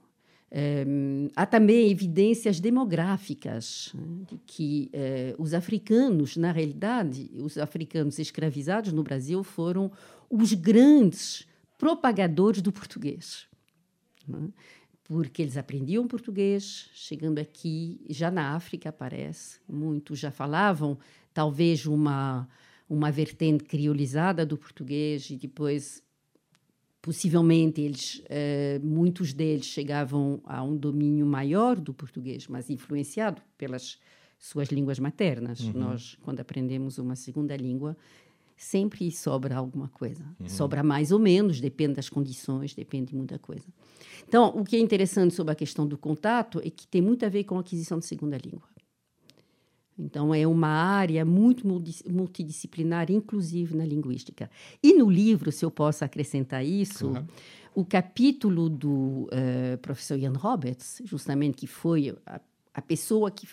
Um, 0.54 1.30
há 1.34 1.46
também 1.46 1.90
evidências 1.90 2.60
demográficas 2.60 3.90
né, 3.94 4.24
de 4.28 4.38
que 4.46 4.90
uh, 4.92 5.42
os 5.42 5.54
africanos, 5.54 6.36
na 6.36 6.52
realidade, 6.52 7.30
os 7.36 7.56
africanos 7.56 8.18
escravizados 8.18 8.92
no 8.92 9.02
Brasil 9.02 9.42
foram 9.42 9.90
os 10.28 10.52
grandes 10.52 11.46
propagadores 11.78 12.60
do 12.60 12.70
português. 12.70 13.46
Né? 14.28 14.50
Porque 15.04 15.40
eles 15.40 15.56
aprendiam 15.56 16.06
português, 16.06 16.90
chegando 16.92 17.38
aqui, 17.38 18.00
já 18.10 18.30
na 18.30 18.54
África 18.54 18.90
aparece, 18.90 19.58
muitos 19.66 20.18
já 20.18 20.30
falavam, 20.30 20.98
talvez 21.32 21.86
uma, 21.86 22.46
uma 22.92 23.10
vertente 23.10 23.64
criolizada 23.64 24.44
do 24.44 24.58
português, 24.58 25.30
e 25.30 25.36
depois 25.36 26.02
possivelmente 27.00 27.80
eles, 27.80 28.18
uh, 28.18 28.86
muitos 28.86 29.32
deles 29.32 29.64
chegavam 29.64 30.42
a 30.44 30.62
um 30.62 30.76
domínio 30.76 31.24
maior 31.24 31.80
do 31.80 31.94
português, 31.94 32.46
mas 32.46 32.68
influenciado 32.68 33.40
pelas 33.56 33.98
suas 34.38 34.68
línguas 34.68 34.98
maternas. 34.98 35.60
Uhum. 35.60 35.72
Nós, 35.72 36.18
quando 36.22 36.40
aprendemos 36.40 36.98
uma 36.98 37.16
segunda 37.16 37.56
língua, 37.56 37.96
sempre 38.56 39.10
sobra 39.10 39.56
alguma 39.56 39.88
coisa. 39.88 40.24
Uhum. 40.38 40.48
Sobra 40.48 40.82
mais 40.82 41.10
ou 41.10 41.18
menos, 41.18 41.60
depende 41.60 41.94
das 41.94 42.10
condições, 42.10 42.74
depende 42.74 43.06
de 43.06 43.16
muita 43.16 43.38
coisa. 43.38 43.64
Então, 44.28 44.54
o 44.54 44.64
que 44.64 44.76
é 44.76 44.78
interessante 44.78 45.34
sobre 45.34 45.52
a 45.52 45.56
questão 45.56 45.86
do 45.86 45.96
contato 45.96 46.60
é 46.62 46.68
que 46.68 46.86
tem 46.86 47.00
muito 47.00 47.24
a 47.24 47.28
ver 47.30 47.44
com 47.44 47.56
a 47.56 47.60
aquisição 47.60 47.98
de 47.98 48.04
segunda 48.04 48.36
língua. 48.36 48.71
Então, 49.98 50.34
é 50.34 50.46
uma 50.46 50.68
área 50.68 51.24
muito 51.24 51.66
multidisciplinar, 51.66 53.10
inclusive 53.10 53.76
na 53.76 53.84
linguística. 53.84 54.50
E 54.82 54.94
no 54.94 55.10
livro, 55.10 55.52
se 55.52 55.64
eu 55.64 55.70
posso 55.70 56.04
acrescentar 56.04 56.64
isso, 56.64 57.12
o 57.74 57.84
capítulo 57.84 58.68
do 58.68 59.28
uh, 59.28 59.78
professor 59.80 60.18
Ian 60.18 60.32
Roberts, 60.32 61.00
justamente 61.04 61.56
que 61.56 61.66
foi 61.66 62.14
a, 62.26 62.40
a, 62.74 62.82
pessoa 62.82 63.30
que, 63.30 63.48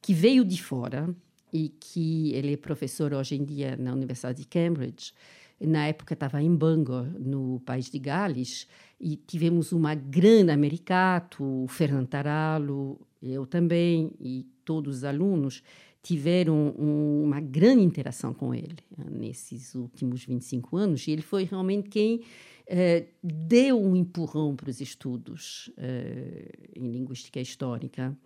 que 0.00 0.12
veio 0.12 0.44
de 0.44 0.62
fora 0.62 1.14
e 1.52 1.68
que 1.68 2.32
ele 2.32 2.54
é 2.54 2.56
professor 2.56 3.12
hoje 3.12 3.36
em 3.36 3.44
dia 3.44 3.76
na 3.76 3.92
Universidade 3.92 4.38
de 4.38 4.48
Cambridge, 4.48 5.12
na 5.60 5.86
época 5.86 6.14
estava 6.14 6.42
em 6.42 6.54
Bangor, 6.54 7.06
no 7.18 7.60
país 7.60 7.88
de 7.88 7.98
Gales, 7.98 8.66
e 9.00 9.16
tivemos 9.16 9.72
uma 9.72 9.94
grande 9.94 10.50
americato, 10.50 11.44
o 11.44 11.68
Fernando 11.68 12.08
Taralo, 12.08 13.00
eu 13.22 13.46
também, 13.46 14.10
e 14.20 14.46
todos 14.64 14.98
os 14.98 15.04
alunos 15.04 15.62
tiveram 16.02 16.74
um, 16.76 17.22
uma 17.24 17.40
grande 17.40 17.82
interação 17.82 18.34
com 18.34 18.52
ele 18.52 18.78
eh, 18.98 19.10
nesses 19.10 19.74
últimos 19.74 20.24
25 20.24 20.76
anos, 20.76 21.06
e 21.06 21.12
ele 21.12 21.22
foi 21.22 21.44
realmente 21.44 21.88
quem 21.88 22.22
eh, 22.66 23.06
deu 23.22 23.80
um 23.80 23.94
empurrão 23.94 24.56
para 24.56 24.68
os 24.68 24.80
estudos 24.80 25.70
eh, 25.76 26.50
em 26.74 26.90
linguística 26.90 27.40
histórica, 27.40 28.16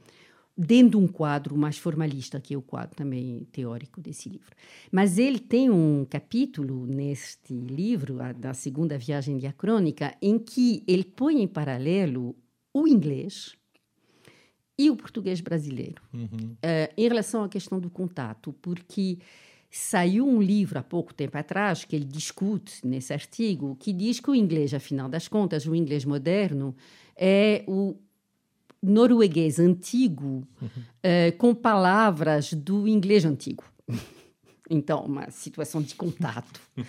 dentro 0.57 0.99
de 0.99 1.05
um 1.05 1.07
quadro 1.07 1.55
mais 1.55 1.77
formalista, 1.77 2.41
que 2.41 2.55
é 2.55 2.57
o 2.57 2.63
quadro 2.63 2.97
também 2.97 3.47
teórico 3.53 4.01
desse 4.01 4.31
livro. 4.31 4.57
Mas 4.91 5.19
ele 5.19 5.39
tem 5.39 5.69
um 5.69 6.07
capítulo 6.09 6.87
neste 6.87 7.53
livro, 7.53 8.23
a, 8.23 8.33
da 8.33 8.55
segunda 8.55 8.97
viagem 8.97 9.37
diacrônica, 9.37 10.17
em 10.23 10.39
que 10.39 10.83
ele 10.87 11.05
põe 11.05 11.43
em 11.43 11.47
paralelo 11.47 12.35
o 12.73 12.89
inglês, 12.89 13.55
e 14.79 14.91
o 14.91 14.97
português 14.97 15.41
brasileiro. 15.41 16.03
Uhum. 16.13 16.53
Uh, 16.55 16.93
em 16.97 17.09
relação 17.09 17.45
à 17.45 17.49
questão 17.49 17.81
do 17.81 17.89
contato, 17.89 18.53
porque 18.61 19.19
saiu 19.71 20.27
um 20.27 20.41
livro 20.41 20.79
há 20.79 20.83
pouco 20.83 21.13
tempo 21.13 21.37
atrás 21.37 21.85
que 21.85 21.97
ele 21.97 22.05
discute 22.05 22.87
nesse 22.87 23.13
artigo 23.13 23.77
que 23.77 23.93
diz 23.93 24.21
que 24.21 24.31
o 24.31 24.35
inglês, 24.35 24.73
afinal 24.73 25.09
das 25.09 25.29
contas, 25.29 25.67
o 25.67 25.75
inglês 25.75 26.05
moderno 26.05 26.75
é 27.17 27.65
o 27.67 27.97
norueguês 28.83 29.59
antigo 29.59 30.47
uhum. 30.61 30.69
uh, 30.69 31.37
com 31.39 31.55
palavras 31.55 32.53
do 32.53 32.87
inglês 32.87 33.25
antigo. 33.25 33.65
então, 34.71 35.05
uma 35.05 35.31
situação 35.31 35.83
de 35.83 35.95
contato. 35.95 36.61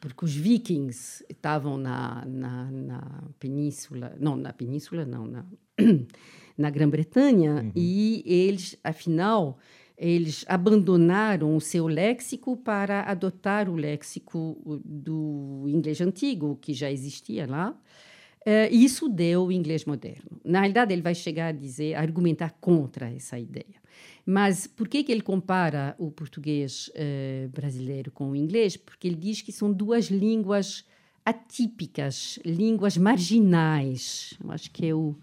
Porque 0.00 0.24
os 0.24 0.32
vikings 0.32 1.24
estavam 1.28 1.76
na, 1.76 2.24
na, 2.24 2.70
na 2.70 3.22
península, 3.40 4.14
não, 4.20 4.36
na 4.36 4.52
península, 4.52 5.04
não, 5.04 5.26
na 5.26 5.44
na 6.58 6.68
Grã-Bretanha 6.68 7.62
uhum. 7.62 7.72
e 7.74 8.24
eles, 8.26 8.76
afinal, 8.82 9.58
eles 9.96 10.44
abandonaram 10.48 11.56
o 11.56 11.60
seu 11.60 11.86
léxico 11.86 12.56
para 12.56 13.02
adotar 13.02 13.70
o 13.70 13.76
léxico 13.76 14.58
do 14.84 15.64
inglês 15.68 16.00
antigo, 16.00 16.58
que 16.60 16.74
já 16.74 16.90
existia 16.90 17.46
lá. 17.46 17.70
Uh, 18.40 18.72
isso 18.72 19.08
deu 19.08 19.46
o 19.46 19.52
inglês 19.52 19.84
moderno. 19.84 20.40
Na 20.44 20.60
realidade, 20.60 20.92
ele 20.92 21.02
vai 21.02 21.14
chegar 21.14 21.48
a 21.48 21.52
dizer, 21.52 21.94
a 21.94 22.00
argumentar 22.00 22.56
contra 22.60 23.10
essa 23.10 23.38
ideia. 23.38 23.78
Mas 24.24 24.66
por 24.66 24.88
que, 24.88 25.02
que 25.02 25.12
ele 25.12 25.20
compara 25.20 25.94
o 25.98 26.10
português 26.10 26.88
uh, 26.88 27.48
brasileiro 27.48 28.10
com 28.10 28.30
o 28.30 28.36
inglês? 28.36 28.76
Porque 28.76 29.08
ele 29.08 29.16
diz 29.16 29.42
que 29.42 29.52
são 29.52 29.72
duas 29.72 30.06
línguas 30.06 30.84
atípicas, 31.24 32.38
línguas 32.44 32.96
marginais. 32.96 34.34
Eu 34.42 34.50
acho 34.50 34.70
que 34.70 34.86
é 34.86 34.94
o, 34.94 35.16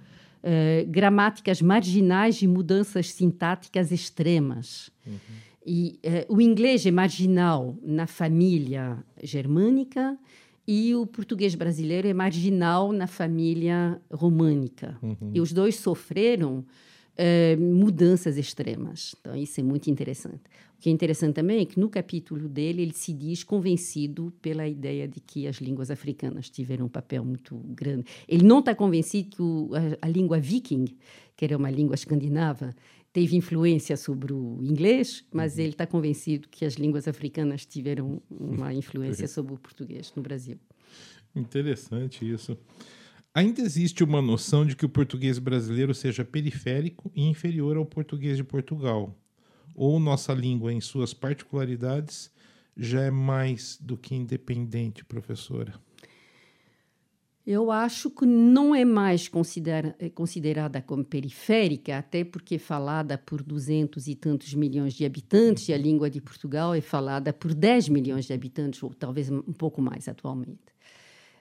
uh, 0.45 0.87
gramáticas 0.87 1.61
marginais 1.61 2.41
e 2.41 2.47
mudanças 2.47 3.11
sintáticas 3.11 3.91
extremas. 3.91 4.91
Uhum. 5.05 5.19
E 5.65 5.99
uh, 6.29 6.35
o 6.35 6.39
inglês 6.39 6.85
é 6.85 6.91
marginal 6.91 7.75
na 7.81 8.05
família 8.05 9.03
germânica 9.23 10.17
e 10.67 10.95
o 10.95 11.05
português 11.05 11.55
brasileiro 11.55 12.07
é 12.07 12.13
marginal 12.13 12.91
na 12.91 13.07
família 13.07 13.99
românica. 14.11 14.97
Uhum. 15.01 15.31
E 15.33 15.41
os 15.41 15.51
dois 15.51 15.75
sofreram 15.75 16.59
uh, 16.59 17.61
mudanças 17.61 18.37
extremas. 18.37 19.15
Então, 19.19 19.35
isso 19.35 19.59
é 19.59 19.63
muito 19.63 19.89
interessante. 19.89 20.41
Que 20.85 20.89
é 20.89 20.91
interessante 20.91 21.33
também 21.33 21.61
é 21.61 21.65
que 21.65 21.79
no 21.79 21.89
capítulo 21.89 22.47
dele 22.47 22.83
ele 22.83 22.93
se 22.93 23.11
diz 23.11 23.43
convencido 23.43 24.31
pela 24.39 24.67
ideia 24.67 25.07
de 25.07 25.19
que 25.19 25.47
as 25.47 25.55
línguas 25.55 25.89
africanas 25.89 26.47
tiveram 26.47 26.85
um 26.85 26.89
papel 26.89 27.25
muito 27.25 27.57
grande. 27.69 28.05
Ele 28.27 28.45
não 28.45 28.59
está 28.59 28.75
convencido 28.75 29.29
que 29.31 29.41
o, 29.41 29.71
a, 29.73 30.05
a, 30.05 30.07
língua 30.07 30.39
viking, 30.39 30.85
que 31.35 31.43
era 31.43 31.57
uma 31.57 31.71
língua 31.71 31.95
escandinava, 31.95 32.69
teve 33.11 33.35
influência 33.35 33.97
sobre 33.97 34.31
o 34.31 34.59
inglês, 34.61 35.25
mas 35.33 35.55
uhum. 35.55 35.61
ele 35.61 35.71
está 35.71 35.87
convencido 35.87 36.47
que 36.49 36.63
as 36.63 36.75
línguas 36.75 37.07
africanas 37.07 37.65
tiveram 37.65 38.21
uma 38.29 38.69
influência 38.71 39.27
sobre 39.27 39.55
o 39.55 39.57
português 39.57 40.13
no 40.15 40.21
Brasil. 40.21 40.59
Interessante 41.35 42.31
isso. 42.31 42.55
Ainda 43.33 43.59
existe 43.59 44.03
uma 44.03 44.21
noção 44.21 44.63
de 44.63 44.75
que 44.75 44.85
o 44.85 44.89
português 44.89 45.39
brasileiro 45.39 45.95
seja 45.95 46.23
periférico 46.23 47.11
e 47.15 47.23
inferior 47.23 47.75
ao 47.75 47.87
português 47.87 48.37
de 48.37 48.43
Portugal 48.43 49.19
ou 49.75 49.99
nossa 49.99 50.33
língua, 50.33 50.71
em 50.71 50.79
suas 50.79 51.13
particularidades, 51.13 52.31
já 52.75 53.01
é 53.01 53.11
mais 53.11 53.77
do 53.81 53.97
que 53.97 54.15
independente, 54.15 55.03
professora? 55.03 55.73
Eu 57.45 57.69
acho 57.69 58.09
que 58.09 58.25
não 58.25 58.73
é 58.73 58.83
mais 58.83 59.27
considera 59.27 59.95
considerada 60.15 60.81
como 60.81 61.05
periférica, 61.05 61.99
até 61.99 62.23
porque 62.23 62.57
falada 62.57 63.19
por 63.19 63.43
duzentos 63.43 64.07
e 64.07 64.15
tantos 64.15 64.55
milhões 64.55 64.95
de 64.95 65.05
habitantes, 65.05 65.69
e 65.69 65.73
a 65.73 65.77
língua 65.77 66.09
de 66.09 66.19
Portugal 66.19 66.73
é 66.73 66.81
falada 66.81 67.31
por 67.31 67.53
10 67.53 67.89
milhões 67.89 68.25
de 68.25 68.33
habitantes, 68.33 68.81
ou 68.81 68.91
talvez 68.95 69.29
um 69.29 69.53
pouco 69.53 69.79
mais 69.79 70.07
atualmente. 70.07 70.73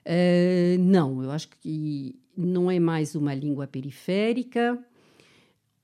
Uh, 0.05 0.77
não, 0.79 1.23
eu 1.23 1.31
acho 1.31 1.49
que 1.59 2.15
não 2.37 2.69
é 2.69 2.79
mais 2.79 3.15
uma 3.15 3.33
língua 3.33 3.65
periférica. 3.65 4.77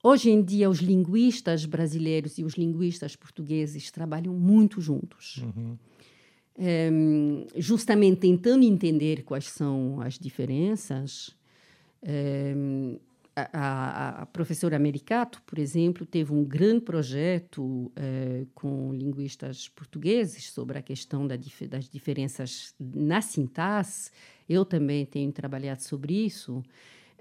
Hoje 0.02 0.30
em 0.30 0.42
dia, 0.42 0.68
os 0.68 0.78
linguistas 0.78 1.64
brasileiros 1.64 2.36
e 2.36 2.42
os 2.44 2.54
linguistas 2.54 3.14
portugueses 3.14 3.90
trabalham 3.90 4.34
muito 4.34 4.80
juntos. 4.80 5.36
Uhum. 5.36 5.78
um, 6.58 7.46
justamente 7.56 8.18
tentando 8.20 8.64
entender 8.64 9.22
quais 9.22 9.46
são 9.46 10.00
as 10.00 10.18
diferenças. 10.18 11.36
Um, 12.02 12.98
a, 13.34 13.48
a, 13.52 14.22
a, 14.22 14.26
professora 14.26 14.76
Americato, 14.76 15.40
por 15.46 15.58
exemplo, 15.58 16.04
teve 16.04 16.32
um 16.32 16.44
grande 16.44 16.82
projeto 16.82 17.62
uh, 17.62 18.46
com 18.54 18.92
linguistas 18.92 19.68
portugueses 19.68 20.50
sobre 20.50 20.78
a 20.78 20.82
questão 20.82 21.26
da 21.26 21.36
das 21.36 21.88
diferenças 21.88 22.74
na 22.78 23.22
sintaxe. 23.22 24.10
Eu 24.48 24.64
também 24.64 25.06
tenho 25.06 25.32
trabalhado 25.32 25.82
sobre 25.82 26.26
isso. 26.26 26.62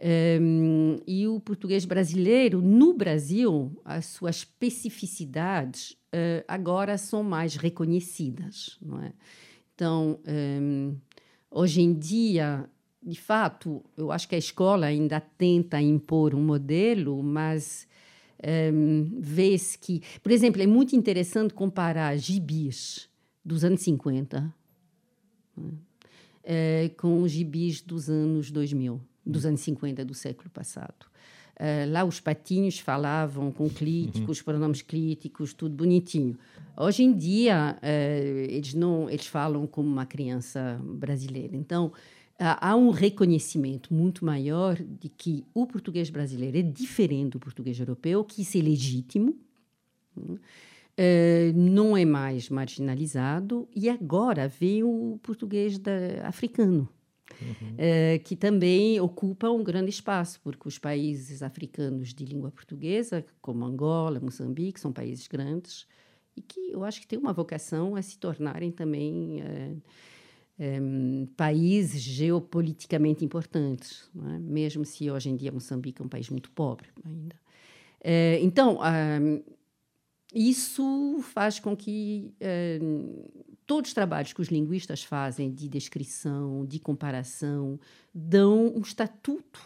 Um, 0.03 0.97
e 1.05 1.27
o 1.27 1.39
português 1.39 1.85
brasileiro, 1.85 2.59
no 2.59 2.91
Brasil, 2.91 3.79
as 3.85 4.07
suas 4.07 4.37
especificidades 4.37 5.91
uh, 5.91 6.43
agora 6.47 6.97
são 6.97 7.21
mais 7.21 7.55
reconhecidas. 7.55 8.79
Não 8.81 8.99
é? 8.99 9.13
Então, 9.75 10.19
um, 10.27 10.95
hoje 11.51 11.81
em 11.81 11.93
dia, 11.93 12.67
de 13.03 13.19
fato, 13.19 13.83
eu 13.95 14.11
acho 14.11 14.27
que 14.27 14.33
a 14.33 14.39
escola 14.39 14.87
ainda 14.87 15.19
tenta 15.19 15.79
impor 15.79 16.33
um 16.33 16.41
modelo, 16.43 17.21
mas 17.21 17.87
um, 18.73 19.19
vê-se 19.19 19.77
que. 19.77 20.01
Por 20.23 20.31
exemplo, 20.31 20.63
é 20.63 20.67
muito 20.67 20.95
interessante 20.95 21.53
comparar 21.53 22.17
gibis 22.17 23.07
dos 23.45 23.63
anos 23.63 23.81
50 23.81 24.51
é? 25.57 25.61
uh, 25.61 26.95
com 26.95 27.27
gibis 27.27 27.81
dos 27.81 28.09
anos 28.09 28.49
2000 28.49 29.11
dos 29.25 29.45
anos 29.45 29.62
50 29.62 30.03
do 30.05 30.13
século 30.13 30.49
passado. 30.49 31.12
Uh, 31.62 31.91
lá 31.91 32.03
os 32.03 32.19
patinhos 32.19 32.79
falavam 32.79 33.51
com 33.51 33.69
críticos, 33.69 34.39
uhum. 34.39 34.45
pronomes 34.45 34.81
críticos, 34.81 35.53
tudo 35.53 35.75
bonitinho. 35.75 36.36
Hoje 36.75 37.03
em 37.03 37.15
dia 37.15 37.77
uh, 37.77 38.51
eles 38.51 38.73
não, 38.73 39.07
eles 39.07 39.27
falam 39.27 39.67
como 39.67 39.88
uma 39.88 40.05
criança 40.05 40.81
brasileira. 40.84 41.55
Então 41.55 41.88
uh, 41.88 41.91
há 42.39 42.75
um 42.75 42.89
reconhecimento 42.89 43.93
muito 43.93 44.25
maior 44.25 44.75
de 44.75 45.07
que 45.07 45.45
o 45.53 45.67
português 45.67 46.10
brasileiro 46.10 46.57
é 46.57 46.63
diferente 46.63 47.34
do 47.34 47.39
português 47.39 47.79
europeu, 47.79 48.23
que 48.23 48.41
isso 48.41 48.57
é 48.57 48.62
legítimo. 48.62 49.36
não 51.53 51.95
é 51.95 52.05
mais 52.05 52.49
marginalizado 52.49 53.69
e 53.75 53.88
agora 53.88 54.47
vem 54.47 54.84
o 54.84 55.19
português 55.21 55.77
da, 55.77 56.27
africano 56.27 56.89
uhum. 57.41 57.73
uh, 57.73 58.23
que 58.23 58.36
também 58.36 58.99
ocupa 58.99 59.49
um 59.49 59.63
grande 59.63 59.89
espaço, 59.89 60.39
porque 60.41 60.67
os 60.67 60.77
países 60.77 61.41
africanos 61.41 62.13
de 62.13 62.25
língua 62.25 62.51
portuguesa, 62.51 63.25
como 63.41 63.65
Angola, 63.65 64.19
Moçambique, 64.19 64.80
são 64.80 64.91
países 64.91 65.27
grandes 65.27 65.88
e 66.36 66.41
que 66.41 66.71
eu 66.71 66.84
acho 66.84 67.01
que 67.01 67.08
têm 67.08 67.19
uma 67.19 67.34
vocação 67.34 67.95
a 67.95 68.01
se 68.01 68.17
tornarem 68.17 68.71
também 68.71 69.41
eh, 69.41 70.80
um, 70.82 71.27
países 71.36 72.01
geopoliticamente 72.01 73.25
importantes, 73.25 74.10
é? 74.15 74.39
mesmo 74.39 74.86
se 74.86 75.12
hoje 75.12 75.30
em 75.30 75.36
dia 75.36 75.51
Moçambique 75.51 76.01
é 76.01 76.06
um 76.06 76.08
país 76.08 76.30
muito 76.30 76.49
pobre 76.51 76.88
ainda. 77.06 77.36
Então, 78.41 78.80
isso 80.34 81.19
faz 81.21 81.60
com 81.60 81.75
que 81.75 82.34
todos 83.65 83.89
os 83.89 83.93
trabalhos 83.93 84.34
que 84.34 84.41
os 84.41 84.47
linguistas 84.47 85.04
fazem 85.04 85.52
de 85.52 85.67
descrição, 85.67 86.65
de 86.65 86.80
comparação, 86.80 87.80
dão 88.13 88.67
um 88.76 88.82
estatuto 88.82 89.62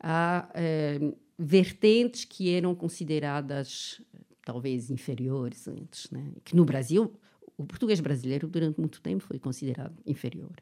a 0.00 0.48
eh, 0.54 1.12
vertentes 1.38 2.24
que 2.24 2.52
eram 2.52 2.74
consideradas 2.74 4.00
talvez 4.44 4.90
inferiores 4.90 5.68
antes, 5.68 6.10
né? 6.10 6.32
que 6.44 6.56
no 6.56 6.64
Brasil 6.64 7.12
o 7.56 7.64
português 7.66 8.00
brasileiro 8.00 8.48
durante 8.48 8.78
muito 8.78 9.00
tempo 9.00 9.22
foi 9.22 9.38
considerado 9.38 9.94
inferior. 10.06 10.56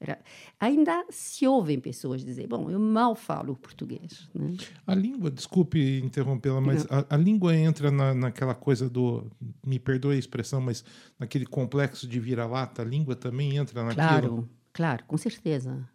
Era, 0.00 0.16
ainda 0.60 1.04
se 1.10 1.44
ouvem 1.44 1.80
pessoas 1.80 2.24
dizer, 2.24 2.46
bom, 2.46 2.70
eu 2.70 2.78
mal 2.78 3.16
falo 3.16 3.56
português. 3.56 4.30
Né? 4.32 4.56
A 4.86 4.94
língua, 4.94 5.28
desculpe 5.28 5.98
interrompê-la, 5.98 6.60
mas 6.60 6.86
a, 6.88 7.04
a, 7.10 7.16
língua 7.16 7.56
entra 7.56 7.90
na, 7.90 8.14
naquela 8.14 8.54
coisa 8.54 8.88
do, 8.88 9.28
me 9.66 9.78
perdoe 9.78 10.14
a 10.14 10.18
expressão, 10.18 10.60
mas 10.60 10.84
naquele 11.18 11.44
complexo 11.44 12.06
de 12.06 12.20
vira-lata, 12.20 12.82
a 12.82 12.84
língua 12.84 13.16
também 13.16 13.56
entra 13.56 13.82
naquilo? 13.82 13.96
Claro, 14.06 14.48
claro, 14.72 15.04
com 15.04 15.16
certeza. 15.16 15.88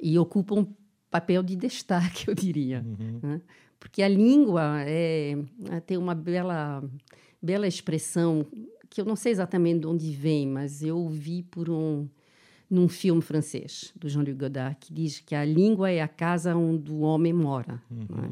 E 0.00 0.18
ocupa 0.18 0.54
um 0.54 0.66
papel 1.10 1.42
de 1.42 1.54
destaque, 1.54 2.28
eu 2.30 2.34
diria. 2.34 2.82
Uhum. 2.82 3.20
Né? 3.22 3.40
Porque 3.78 4.02
a 4.02 4.08
língua 4.08 4.82
é, 4.86 5.36
tem 5.86 5.98
uma 5.98 6.14
bela, 6.14 6.82
bela 7.42 7.66
expressão 7.66 8.46
que 8.88 9.00
eu 9.00 9.04
não 9.04 9.16
sei 9.16 9.32
exatamente 9.32 9.80
de 9.80 9.86
onde 9.86 10.10
vem, 10.12 10.48
mas 10.48 10.82
eu 10.82 10.98
ouvi 10.98 11.42
por 11.42 11.70
um 11.70 12.08
num 12.70 12.88
filme 12.88 13.20
francês, 13.20 13.92
do 13.96 14.08
Jean-Luc 14.08 14.34
Godard, 14.34 14.76
que 14.78 14.94
diz 14.94 15.18
que 15.18 15.34
a 15.34 15.44
língua 15.44 15.90
é 15.90 16.00
a 16.00 16.06
casa 16.06 16.54
onde 16.54 16.92
o 16.92 17.00
homem 17.00 17.32
mora. 17.32 17.82
É? 17.90 17.94
Uhum. 17.94 18.24
É? 18.24 18.30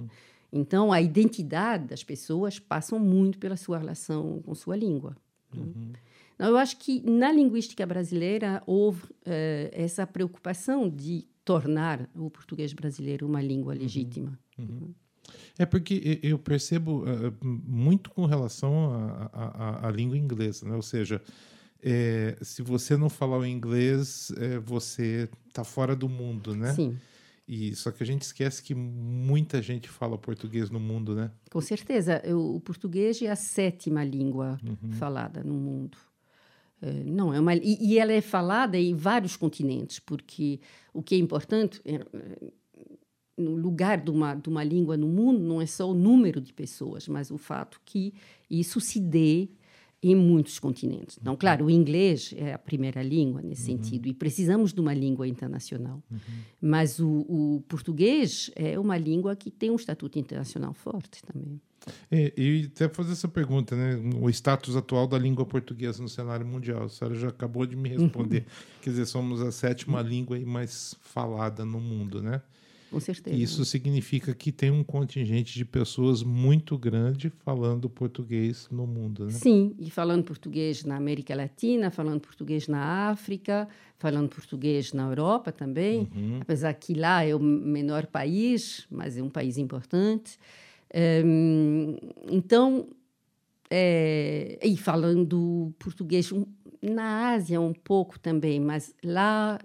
Então, 0.52 0.92
a 0.92 1.02
identidade 1.02 1.88
das 1.88 2.04
pessoas 2.04 2.58
passa 2.58 2.96
muito 2.98 3.38
pela 3.38 3.56
sua 3.56 3.78
relação 3.78 4.40
com 4.42 4.54
sua 4.54 4.76
língua. 4.76 5.16
É? 5.52 5.58
Uhum. 5.58 5.92
Então, 6.34 6.48
eu 6.48 6.56
acho 6.56 6.76
que 6.78 7.02
na 7.02 7.32
linguística 7.32 7.84
brasileira 7.84 8.62
houve 8.64 9.02
uh, 9.02 9.70
essa 9.72 10.06
preocupação 10.06 10.88
de 10.88 11.26
tornar 11.44 12.08
o 12.14 12.30
português 12.30 12.72
brasileiro 12.72 13.26
uma 13.26 13.42
língua 13.42 13.74
uhum. 13.74 13.80
legítima. 13.80 14.38
Uhum. 14.56 14.94
É 15.58 15.66
porque 15.66 16.20
eu 16.22 16.38
percebo 16.38 17.02
uh, 17.02 17.34
muito 17.42 18.10
com 18.10 18.24
relação 18.24 19.20
à 19.32 19.90
língua 19.90 20.16
inglesa, 20.16 20.66
né? 20.66 20.76
ou 20.76 20.82
seja, 20.82 21.20
é, 21.82 22.36
se 22.42 22.62
você 22.62 22.96
não 22.96 23.08
falar 23.08 23.38
o 23.38 23.46
inglês, 23.46 24.32
é, 24.36 24.58
você 24.58 25.28
está 25.46 25.64
fora 25.64 25.94
do 25.94 26.08
mundo, 26.08 26.54
né? 26.54 26.72
Sim. 26.74 26.98
E 27.46 27.74
só 27.74 27.90
que 27.90 28.02
a 28.02 28.06
gente 28.06 28.22
esquece 28.22 28.62
que 28.62 28.74
muita 28.74 29.62
gente 29.62 29.88
fala 29.88 30.18
português 30.18 30.68
no 30.68 30.78
mundo, 30.78 31.14
né? 31.14 31.30
Com 31.50 31.60
certeza. 31.62 32.22
O 32.34 32.60
português 32.60 33.22
é 33.22 33.30
a 33.30 33.36
sétima 33.36 34.04
língua 34.04 34.58
uhum. 34.62 34.92
falada 34.92 35.42
no 35.42 35.54
mundo. 35.54 35.96
É, 36.82 36.92
não 37.04 37.32
é 37.32 37.40
uma 37.40 37.54
e, 37.54 37.78
e, 37.80 37.98
ela 37.98 38.12
é 38.12 38.20
falada 38.20 38.78
em 38.78 38.94
vários 38.94 39.34
continentes, 39.36 39.98
porque 39.98 40.60
o 40.92 41.02
que 41.02 41.14
é 41.14 41.18
importante 41.18 41.80
é, 41.84 42.04
no 43.36 43.56
lugar 43.56 43.98
de 43.98 44.10
uma 44.10 44.34
de 44.34 44.48
uma 44.48 44.62
língua 44.62 44.96
no 44.96 45.08
mundo 45.08 45.40
não 45.40 45.60
é 45.60 45.66
só 45.66 45.90
o 45.90 45.94
número 45.94 46.40
de 46.40 46.52
pessoas, 46.52 47.08
mas 47.08 47.30
o 47.30 47.38
fato 47.38 47.80
que 47.84 48.12
isso 48.48 48.80
se 48.80 49.00
dê 49.00 49.48
em 50.02 50.14
muitos 50.14 50.58
continentes. 50.58 51.18
Então, 51.20 51.36
claro, 51.36 51.66
o 51.66 51.70
inglês 51.70 52.32
é 52.36 52.52
a 52.52 52.58
primeira 52.58 53.02
língua 53.02 53.42
nesse 53.42 53.70
uhum. 53.70 53.82
sentido 53.82 54.08
e 54.08 54.14
precisamos 54.14 54.72
de 54.72 54.80
uma 54.80 54.94
língua 54.94 55.26
internacional. 55.26 56.02
Uhum. 56.10 56.18
Mas 56.60 57.00
o, 57.00 57.26
o, 57.28 57.64
português 57.66 58.50
é 58.54 58.78
uma 58.78 58.96
língua 58.96 59.34
que 59.34 59.50
tem 59.50 59.70
um 59.70 59.76
estatuto 59.76 60.18
internacional 60.18 60.72
forte 60.72 61.22
também. 61.24 61.60
É, 62.10 62.32
e 62.36 62.70
até 62.72 62.88
fazer 62.88 63.12
essa 63.12 63.28
pergunta, 63.28 63.74
né? 63.74 63.96
O 64.20 64.28
status 64.30 64.76
atual 64.76 65.06
da 65.06 65.18
língua 65.18 65.44
portuguesa 65.44 66.02
no 66.02 66.08
cenário 66.08 66.46
mundial. 66.46 66.84
A 66.84 66.88
senhora 66.88 67.16
já 67.16 67.28
acabou 67.28 67.66
de 67.66 67.74
me 67.74 67.88
responder. 67.96 68.40
Uhum. 68.40 68.80
Quer 68.82 68.90
dizer, 68.90 69.06
somos 69.06 69.40
a 69.40 69.50
sétima 69.50 70.00
língua 70.00 70.38
mais 70.40 70.94
falada 71.00 71.64
no 71.64 71.80
mundo, 71.80 72.22
né? 72.22 72.40
Com 72.90 72.98
certeza. 73.00 73.36
Isso 73.36 73.64
significa 73.64 74.34
que 74.34 74.50
tem 74.50 74.70
um 74.70 74.82
contingente 74.82 75.54
de 75.54 75.64
pessoas 75.64 76.22
muito 76.22 76.78
grande 76.78 77.30
falando 77.44 77.88
português 77.90 78.66
no 78.70 78.86
mundo, 78.86 79.26
né? 79.26 79.32
Sim, 79.32 79.74
e 79.78 79.90
falando 79.90 80.24
português 80.24 80.84
na 80.84 80.96
América 80.96 81.34
Latina, 81.34 81.90
falando 81.90 82.20
português 82.20 82.66
na 82.66 83.10
África, 83.10 83.68
falando 83.98 84.28
português 84.28 84.92
na 84.92 85.04
Europa 85.04 85.52
também, 85.52 86.08
uhum. 86.14 86.38
apesar 86.40 86.72
que 86.74 86.94
lá 86.94 87.24
é 87.24 87.34
o 87.34 87.40
menor 87.40 88.06
país, 88.06 88.86
mas 88.90 89.18
é 89.18 89.22
um 89.22 89.30
país 89.30 89.58
importante. 89.58 90.38
Um, 91.24 91.96
então, 92.30 92.88
é, 93.70 94.58
e 94.62 94.76
falando 94.76 95.74
português 95.78 96.32
na 96.80 97.32
Ásia 97.32 97.60
um 97.60 97.74
pouco 97.74 98.18
também, 98.18 98.58
mas 98.60 98.94
lá 99.04 99.58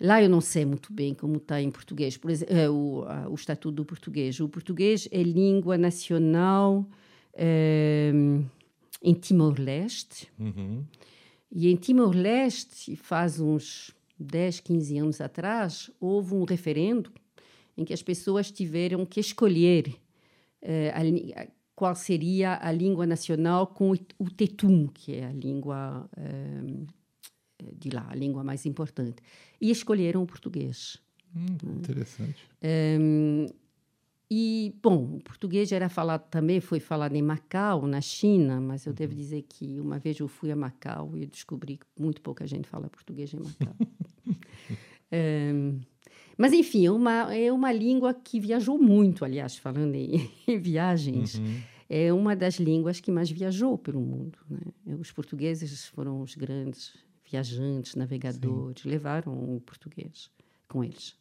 Lá 0.00 0.22
eu 0.22 0.28
não 0.28 0.40
sei 0.40 0.64
muito 0.64 0.92
bem 0.92 1.12
como 1.12 1.38
está 1.38 1.60
em 1.60 1.70
português, 1.70 2.16
por 2.16 2.30
exemplo, 2.30 2.54
uh, 2.54 3.28
o, 3.28 3.32
o 3.32 3.34
estatuto 3.34 3.72
do 3.72 3.84
português. 3.84 4.38
O 4.38 4.48
português 4.48 5.08
é 5.10 5.22
língua 5.22 5.76
nacional 5.76 6.86
uh, 7.34 8.44
em 9.02 9.14
Timor-Leste. 9.14 10.28
Uhum. 10.38 10.84
E 11.50 11.68
em 11.68 11.76
Timor-Leste, 11.76 12.94
faz 12.94 13.40
uns 13.40 13.94
10, 14.18 14.60
15 14.60 14.98
anos 14.98 15.20
atrás, 15.20 15.90
houve 16.00 16.34
um 16.34 16.44
referendo 16.44 17.10
em 17.76 17.84
que 17.84 17.92
as 17.92 18.02
pessoas 18.02 18.50
tiveram 18.50 19.06
que 19.06 19.20
escolher 19.20 19.94
eh, 20.60 20.92
a, 21.36 21.46
qual 21.74 21.94
seria 21.94 22.58
a 22.60 22.72
língua 22.72 23.06
nacional 23.06 23.68
com 23.68 23.92
o 24.18 24.30
tetum, 24.30 24.88
que 24.88 25.14
é 25.14 25.26
a 25.26 25.32
língua 25.32 26.10
de 27.78 27.90
lá, 27.90 28.06
a 28.08 28.14
língua 28.14 28.44
mais 28.44 28.66
importante. 28.66 29.22
E 29.60 29.70
escolheram 29.70 30.22
o 30.22 30.26
português. 30.26 30.98
Hum, 31.34 31.78
interessante. 31.78 32.48
Um, 33.00 33.46
e, 34.30 34.74
bom, 34.82 35.16
o 35.16 35.22
português 35.22 35.72
era 35.72 35.88
falado 35.88 36.28
também, 36.28 36.60
foi 36.60 36.80
falado 36.80 37.14
em 37.14 37.22
Macau, 37.22 37.86
na 37.86 38.00
China, 38.00 38.60
mas 38.60 38.84
eu 38.84 38.92
devo 38.92 39.14
dizer 39.14 39.42
que 39.48 39.80
uma 39.80 39.98
vez 39.98 40.18
eu 40.18 40.28
fui 40.28 40.50
a 40.50 40.56
Macau 40.56 41.16
e 41.16 41.24
descobri 41.24 41.78
que 41.78 41.86
muito 41.98 42.20
pouca 42.20 42.46
gente 42.46 42.68
fala 42.68 42.90
português 42.90 43.32
em 43.32 43.38
Macau. 43.38 43.74
é, 45.10 45.50
mas, 46.36 46.52
enfim, 46.52 46.84
é 46.84 46.90
uma, 46.90 47.34
é 47.34 47.50
uma 47.50 47.72
língua 47.72 48.12
que 48.12 48.38
viajou 48.38 48.78
muito, 48.78 49.24
aliás, 49.24 49.56
falando 49.56 49.94
em, 49.94 50.30
em 50.46 50.58
viagens. 50.58 51.36
Uhum. 51.36 51.60
É 51.88 52.12
uma 52.12 52.36
das 52.36 52.56
línguas 52.56 53.00
que 53.00 53.10
mais 53.10 53.30
viajou 53.30 53.78
pelo 53.78 53.98
mundo. 53.98 54.38
Né? 54.50 54.94
Os 55.00 55.10
portugueses 55.10 55.86
foram 55.86 56.20
os 56.20 56.34
grandes 56.34 56.92
viajantes, 57.30 57.94
navegadores, 57.94 58.82
Sim. 58.82 58.88
levaram 58.88 59.32
o 59.32 59.60
português 59.60 60.30
com 60.68 60.84
eles. 60.84 61.14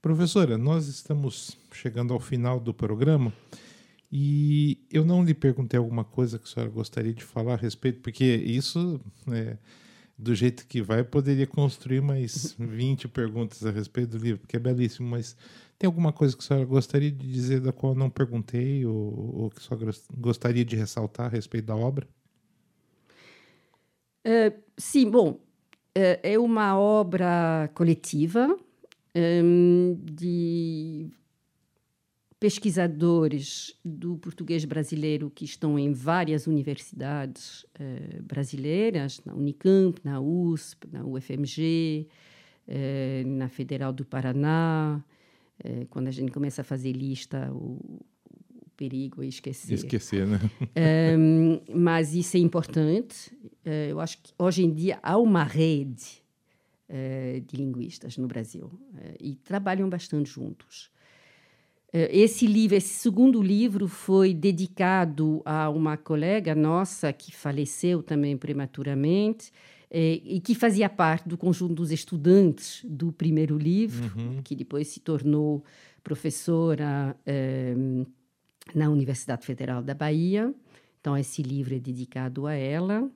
Professora, 0.00 0.58
nós 0.58 0.86
estamos 0.86 1.56
chegando 1.72 2.12
ao 2.12 2.20
final 2.20 2.60
do 2.60 2.74
programa 2.74 3.32
e 4.12 4.86
eu 4.92 5.04
não 5.04 5.24
lhe 5.24 5.34
perguntei 5.34 5.78
alguma 5.78 6.04
coisa 6.04 6.38
que 6.38 6.44
a 6.44 6.48
senhora 6.48 6.70
gostaria 6.70 7.12
de 7.12 7.24
falar 7.24 7.54
a 7.54 7.56
respeito, 7.56 8.00
porque 8.00 8.24
isso, 8.24 9.00
é, 9.32 9.56
do 10.16 10.34
jeito 10.34 10.66
que 10.66 10.82
vai, 10.82 11.02
poderia 11.02 11.46
construir 11.46 12.00
mais 12.00 12.54
20 12.60 13.08
perguntas 13.08 13.64
a 13.64 13.70
respeito 13.70 14.16
do 14.16 14.22
livro, 14.22 14.40
porque 14.40 14.56
é 14.56 14.60
belíssimo, 14.60 15.08
mas 15.08 15.36
tem 15.78 15.88
alguma 15.88 16.12
coisa 16.12 16.36
que 16.36 16.44
a 16.44 16.46
senhora 16.46 16.66
gostaria 16.66 17.10
de 17.10 17.26
dizer 17.26 17.60
da 17.60 17.72
qual 17.72 17.94
não 17.94 18.08
perguntei 18.08 18.86
ou, 18.86 19.42
ou 19.42 19.50
que 19.50 19.58
a 19.58 19.62
senhora 19.62 19.96
gostaria 20.16 20.64
de 20.64 20.76
ressaltar 20.76 21.26
a 21.26 21.30
respeito 21.30 21.64
da 21.64 21.74
obra? 21.76 22.06
Uh, 24.26 24.58
sim, 24.78 25.10
bom, 25.10 25.32
uh, 25.32 25.40
é 26.22 26.38
uma 26.38 26.78
obra 26.78 27.70
coletiva 27.74 28.58
um, 29.14 29.98
de 30.02 31.10
pesquisadores 32.40 33.78
do 33.84 34.16
português 34.16 34.64
brasileiro 34.64 35.30
que 35.30 35.44
estão 35.44 35.78
em 35.78 35.92
várias 35.92 36.46
universidades 36.46 37.64
uh, 37.78 38.22
brasileiras, 38.22 39.20
na 39.26 39.34
Unicamp, 39.34 40.00
na 40.02 40.18
USP, 40.20 40.88
na 40.90 41.04
UFMG, 41.04 42.08
na 43.26 43.46
Federal 43.50 43.92
do 43.92 44.06
Paraná. 44.06 45.04
Quando 45.90 46.08
a 46.08 46.10
gente 46.10 46.32
começa 46.32 46.62
a 46.62 46.64
fazer 46.64 46.92
lista, 46.92 47.52
o 47.52 48.00
perigo 48.76 49.22
é 49.22 49.26
esquecer. 49.26 49.74
Esquecer, 49.74 50.26
né? 50.26 50.40
um, 51.18 51.60
mas 51.74 52.14
isso 52.14 52.36
é 52.36 52.40
importante. 52.40 53.32
eu 53.88 54.00
acho 54.00 54.18
que 54.22 54.32
hoje 54.38 54.64
em 54.64 54.72
dia 54.72 54.98
há 55.02 55.16
uma 55.16 55.44
rede 55.44 56.24
eh, 56.86 57.42
de 57.46 57.56
linguistas 57.56 58.18
no 58.18 58.28
Brasil 58.28 58.70
eh, 58.98 59.16
e 59.18 59.34
trabalham 59.36 59.88
bastante 59.88 60.30
juntos. 60.30 60.90
Eh, 61.90 62.10
esse 62.14 62.46
livro, 62.46 62.76
esse 62.76 62.92
segundo 63.00 63.42
livro, 63.42 63.88
foi 63.88 64.34
dedicado 64.34 65.40
a 65.46 65.70
uma 65.70 65.96
colega 65.96 66.54
nossa 66.54 67.10
que 67.10 67.34
faleceu 67.34 68.02
também 68.02 68.36
prematuramente 68.36 69.50
e 69.90 70.40
que 70.40 70.54
fazia 70.56 70.88
parte 70.90 71.28
do 71.28 71.38
conjunto 71.38 71.72
dos 71.72 71.90
estudantes 71.92 72.84
do 72.84 73.12
primeiro 73.12 73.56
livro, 73.56 74.12
uhum. 74.18 74.42
que 74.42 74.56
depois 74.56 74.88
se 74.88 74.98
tornou 74.98 75.64
professora 76.02 77.16
na 78.72 78.88
Universidade 78.88 79.44
Federal 79.44 79.82
da 79.82 79.94
Bahia. 79.94 80.54
Então, 81.00 81.16
esse 81.16 81.42
livro 81.42 81.74
é 81.74 81.78
dedicado 81.78 82.46
a 82.46 82.54
ela. 82.54 83.10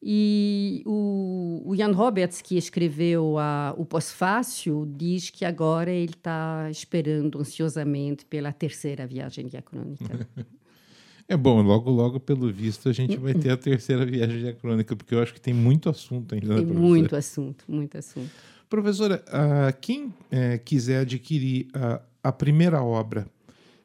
E 0.00 0.82
o, 0.86 1.62
o 1.64 1.74
Jan 1.74 1.92
Roberts, 1.92 2.40
que 2.40 2.56
escreveu 2.56 3.38
a, 3.38 3.74
o 3.76 3.84
Pós-Fácil, 3.84 4.86
diz 4.96 5.30
que 5.30 5.44
agora 5.44 5.90
ele 5.90 6.12
está 6.12 6.70
esperando 6.70 7.40
ansiosamente 7.40 8.24
pela 8.24 8.52
terceira 8.52 9.06
viagem 9.06 9.46
diacrônica. 9.46 10.28
É 11.28 11.36
bom, 11.36 11.60
logo, 11.60 11.90
logo, 11.90 12.20
pelo 12.20 12.52
visto, 12.52 12.88
a 12.88 12.92
gente 12.92 13.16
vai 13.16 13.34
ter 13.34 13.50
a 13.50 13.56
terceira 13.56 14.06
viagem 14.06 14.38
diacrônica, 14.38 14.94
porque 14.94 15.12
eu 15.12 15.20
acho 15.20 15.34
que 15.34 15.40
tem 15.40 15.52
muito 15.52 15.88
assunto 15.88 16.36
ainda. 16.36 16.54
Né, 16.54 16.56
tem 16.58 16.66
muito 16.66 17.16
assunto, 17.16 17.64
muito 17.66 17.98
assunto. 17.98 18.30
Professora, 18.70 19.24
uh, 19.26 19.76
quem 19.80 20.04
uh, 20.04 20.14
quiser 20.64 21.00
adquirir 21.00 21.66
a 22.22 22.30
primeira 22.30 22.80
obra 22.80 23.26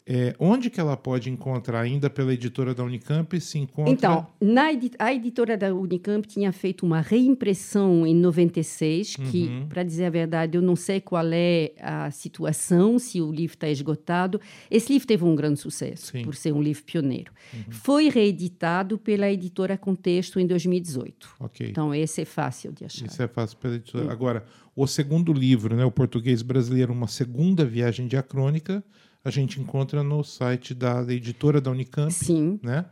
é, 0.05 0.35
onde 0.39 0.69
que 0.69 0.79
ela 0.79 0.97
pode 0.97 1.29
encontrar 1.29 1.79
ainda 1.79 2.09
pela 2.09 2.33
editora 2.33 2.73
da 2.73 2.83
Unicamp? 2.83 3.39
Se 3.39 3.59
encontra... 3.59 3.91
Então, 3.91 4.27
na 4.41 4.73
edi 4.73 4.91
a 4.97 5.13
editora 5.13 5.55
da 5.55 5.73
Unicamp 5.73 6.27
tinha 6.27 6.51
feito 6.51 6.85
uma 6.85 7.01
reimpressão 7.01 8.05
em 8.05 8.15
96, 8.15 9.15
que, 9.15 9.43
uhum. 9.43 9.67
para 9.67 9.83
dizer 9.83 10.05
a 10.05 10.09
verdade, 10.09 10.57
eu 10.57 10.61
não 10.61 10.75
sei 10.75 10.99
qual 10.99 11.25
é 11.31 11.71
a 11.79 12.09
situação, 12.09 12.97
se 12.97 13.21
o 13.21 13.31
livro 13.31 13.55
está 13.55 13.69
esgotado. 13.69 14.41
Esse 14.71 14.91
livro 14.91 15.07
teve 15.07 15.23
um 15.23 15.35
grande 15.35 15.59
sucesso, 15.59 16.11
Sim. 16.11 16.23
por 16.23 16.35
ser 16.35 16.51
um 16.51 16.61
livro 16.61 16.83
pioneiro. 16.83 17.31
Uhum. 17.53 17.63
Foi 17.69 18.09
reeditado 18.09 18.97
pela 18.97 19.29
editora 19.29 19.77
Contexto 19.77 20.39
em 20.39 20.47
2018. 20.47 21.29
Okay. 21.39 21.69
Então, 21.69 21.93
esse 21.93 22.21
é 22.21 22.25
fácil 22.25 22.71
de 22.71 22.85
achar. 22.85 23.05
Esse 23.05 23.21
é 23.21 23.27
fácil 23.27 23.57
pela 23.57 23.75
editora. 23.75 24.05
Uhum. 24.05 24.11
Agora, 24.11 24.45
o 24.75 24.87
segundo 24.87 25.31
livro, 25.31 25.75
né, 25.75 25.85
o 25.85 25.91
Português 25.91 26.41
Brasileiro, 26.41 26.91
Uma 26.91 27.07
Segunda 27.07 27.63
Viagem 27.63 28.07
Diacrônica 28.07 28.83
a 29.23 29.29
gente 29.29 29.59
encontra 29.59 30.03
no 30.03 30.23
site 30.23 30.73
da, 30.73 31.03
da 31.03 31.13
editora 31.13 31.61
da 31.61 31.71
Unicamp. 31.71 32.13
Sim. 32.13 32.59
Né? 32.61 32.85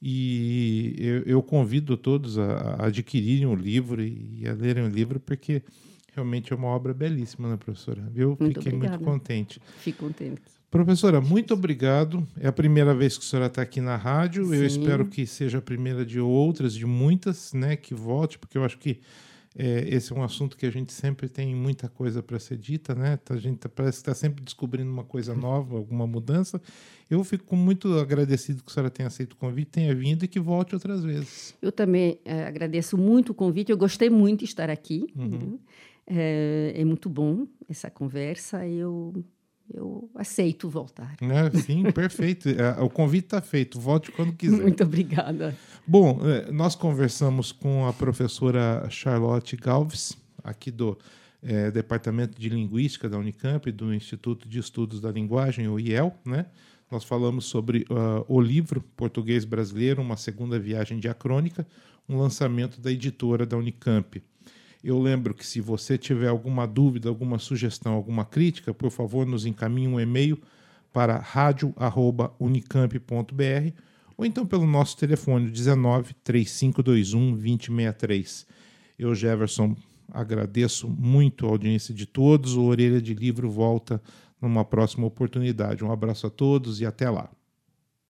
E 0.00 0.94
eu, 0.98 1.22
eu 1.22 1.42
convido 1.42 1.96
todos 1.96 2.38
a, 2.38 2.44
a, 2.44 2.86
adquirirem 2.86 3.46
o 3.46 3.54
livro 3.54 4.02
e 4.02 4.46
a 4.48 4.52
lerem 4.52 4.84
o 4.84 4.88
livro, 4.88 5.20
porque 5.20 5.62
realmente 6.14 6.52
é 6.52 6.56
uma 6.56 6.68
obra 6.68 6.92
belíssima, 6.92 7.48
né, 7.48 7.56
professora? 7.56 8.10
Eu 8.14 8.36
muito 8.38 8.60
fiquei 8.60 8.72
obrigada. 8.72 8.98
muito 8.98 9.10
contente. 9.10 9.60
Fico 9.78 10.06
contente. 10.06 10.42
Professora, 10.70 11.20
muito 11.20 11.54
obrigado. 11.54 12.26
É 12.40 12.48
a 12.48 12.52
primeira 12.52 12.94
vez 12.94 13.18
que 13.18 13.24
a 13.24 13.28
senhora 13.28 13.46
está 13.46 13.62
aqui 13.62 13.80
na 13.80 13.94
rádio. 13.94 14.46
Sim. 14.46 14.56
Eu 14.56 14.66
espero 14.66 15.06
que 15.06 15.26
seja 15.26 15.58
a 15.58 15.62
primeira 15.62 16.04
de 16.04 16.18
outras, 16.18 16.74
de 16.74 16.86
muitas, 16.86 17.52
né, 17.52 17.76
que 17.76 17.94
volte, 17.94 18.38
porque 18.38 18.56
eu 18.56 18.64
acho 18.64 18.78
que 18.78 18.98
é, 19.56 19.86
esse 19.88 20.12
é 20.12 20.16
um 20.16 20.22
assunto 20.22 20.56
que 20.56 20.64
a 20.64 20.70
gente 20.70 20.92
sempre 20.92 21.28
tem 21.28 21.54
muita 21.54 21.88
coisa 21.88 22.22
para 22.22 22.38
ser 22.38 22.56
dita, 22.56 22.94
né? 22.94 23.18
A 23.28 23.36
gente 23.36 23.58
tá, 23.58 23.68
parece 23.68 23.98
que 23.98 24.02
está 24.02 24.14
sempre 24.14 24.42
descobrindo 24.42 24.90
uma 24.90 25.04
coisa 25.04 25.34
nova, 25.34 25.76
alguma 25.76 26.06
mudança. 26.06 26.60
Eu 27.10 27.22
fico 27.22 27.54
muito 27.54 27.98
agradecido 27.98 28.62
que 28.62 28.70
a 28.70 28.74
senhora 28.74 28.90
tenha 28.90 29.06
aceito 29.06 29.34
o 29.34 29.36
convite, 29.36 29.72
tenha 29.72 29.94
vindo 29.94 30.24
e 30.24 30.28
que 30.28 30.40
volte 30.40 30.74
outras 30.74 31.04
vezes. 31.04 31.54
Eu 31.60 31.70
também 31.70 32.18
é, 32.24 32.44
agradeço 32.44 32.96
muito 32.96 33.30
o 33.30 33.34
convite. 33.34 33.70
Eu 33.70 33.76
gostei 33.76 34.08
muito 34.08 34.40
de 34.40 34.46
estar 34.46 34.70
aqui. 34.70 35.06
Uhum. 35.14 35.28
Né? 35.28 35.58
É, 36.06 36.72
é, 36.76 36.84
muito 36.84 37.10
bom 37.10 37.46
essa 37.68 37.90
conversa. 37.90 38.66
Eu 38.66 39.12
eu 39.72 40.10
aceito 40.14 40.68
voltar. 40.68 41.16
É, 41.22 41.50
sim, 41.60 41.90
perfeito. 41.92 42.48
O 42.80 42.90
convite 42.90 43.24
está 43.24 43.40
feito. 43.40 43.80
Volte 43.80 44.12
quando 44.12 44.32
quiser. 44.34 44.60
Muito 44.60 44.82
obrigada. 44.82 45.56
Bom, 45.86 46.20
é, 46.28 46.52
nós 46.52 46.74
conversamos 46.74 47.52
com 47.52 47.86
a 47.86 47.92
professora 47.92 48.86
Charlotte 48.90 49.56
Galves, 49.56 50.16
aqui 50.44 50.70
do 50.70 50.98
é, 51.42 51.70
Departamento 51.70 52.38
de 52.38 52.48
Linguística 52.48 53.08
da 53.08 53.18
Unicamp, 53.18 53.70
do 53.72 53.94
Instituto 53.94 54.48
de 54.48 54.58
Estudos 54.58 55.00
da 55.00 55.10
Linguagem, 55.10 55.68
o 55.68 55.80
IEL, 55.80 56.14
né? 56.24 56.46
Nós 56.90 57.04
falamos 57.04 57.46
sobre 57.46 57.86
uh, 57.88 58.22
o 58.28 58.38
livro 58.38 58.84
Português 58.94 59.46
Brasileiro, 59.46 60.02
uma 60.02 60.18
segunda 60.18 60.58
viagem 60.58 60.98
diacrônica, 60.98 61.66
um 62.06 62.18
lançamento 62.18 62.78
da 62.82 62.92
editora 62.92 63.46
da 63.46 63.56
Unicamp. 63.56 64.22
Eu 64.82 65.00
lembro 65.00 65.32
que 65.32 65.46
se 65.46 65.60
você 65.60 65.96
tiver 65.96 66.28
alguma 66.28 66.66
dúvida, 66.66 67.08
alguma 67.08 67.38
sugestão, 67.38 67.92
alguma 67.92 68.24
crítica, 68.24 68.74
por 68.74 68.90
favor, 68.90 69.24
nos 69.24 69.46
encaminhe 69.46 69.86
um 69.86 70.00
e-mail 70.00 70.40
para 70.92 71.18
radio@unicamp.br 71.18 73.72
ou 74.16 74.26
então 74.26 74.44
pelo 74.44 74.66
nosso 74.66 74.96
telefone 74.96 75.50
19 75.50 76.14
3521 76.24 77.36
2063. 77.36 78.44
Eu, 78.98 79.14
Jefferson, 79.14 79.76
agradeço 80.10 80.88
muito 80.88 81.46
a 81.46 81.50
audiência 81.50 81.94
de 81.94 82.06
todos. 82.06 82.56
O 82.56 82.64
Orelha 82.64 83.00
de 83.00 83.14
Livro 83.14 83.48
volta 83.50 84.02
numa 84.40 84.64
próxima 84.64 85.06
oportunidade. 85.06 85.84
Um 85.84 85.92
abraço 85.92 86.26
a 86.26 86.30
todos 86.30 86.80
e 86.80 86.86
até 86.86 87.08
lá. 87.08 87.30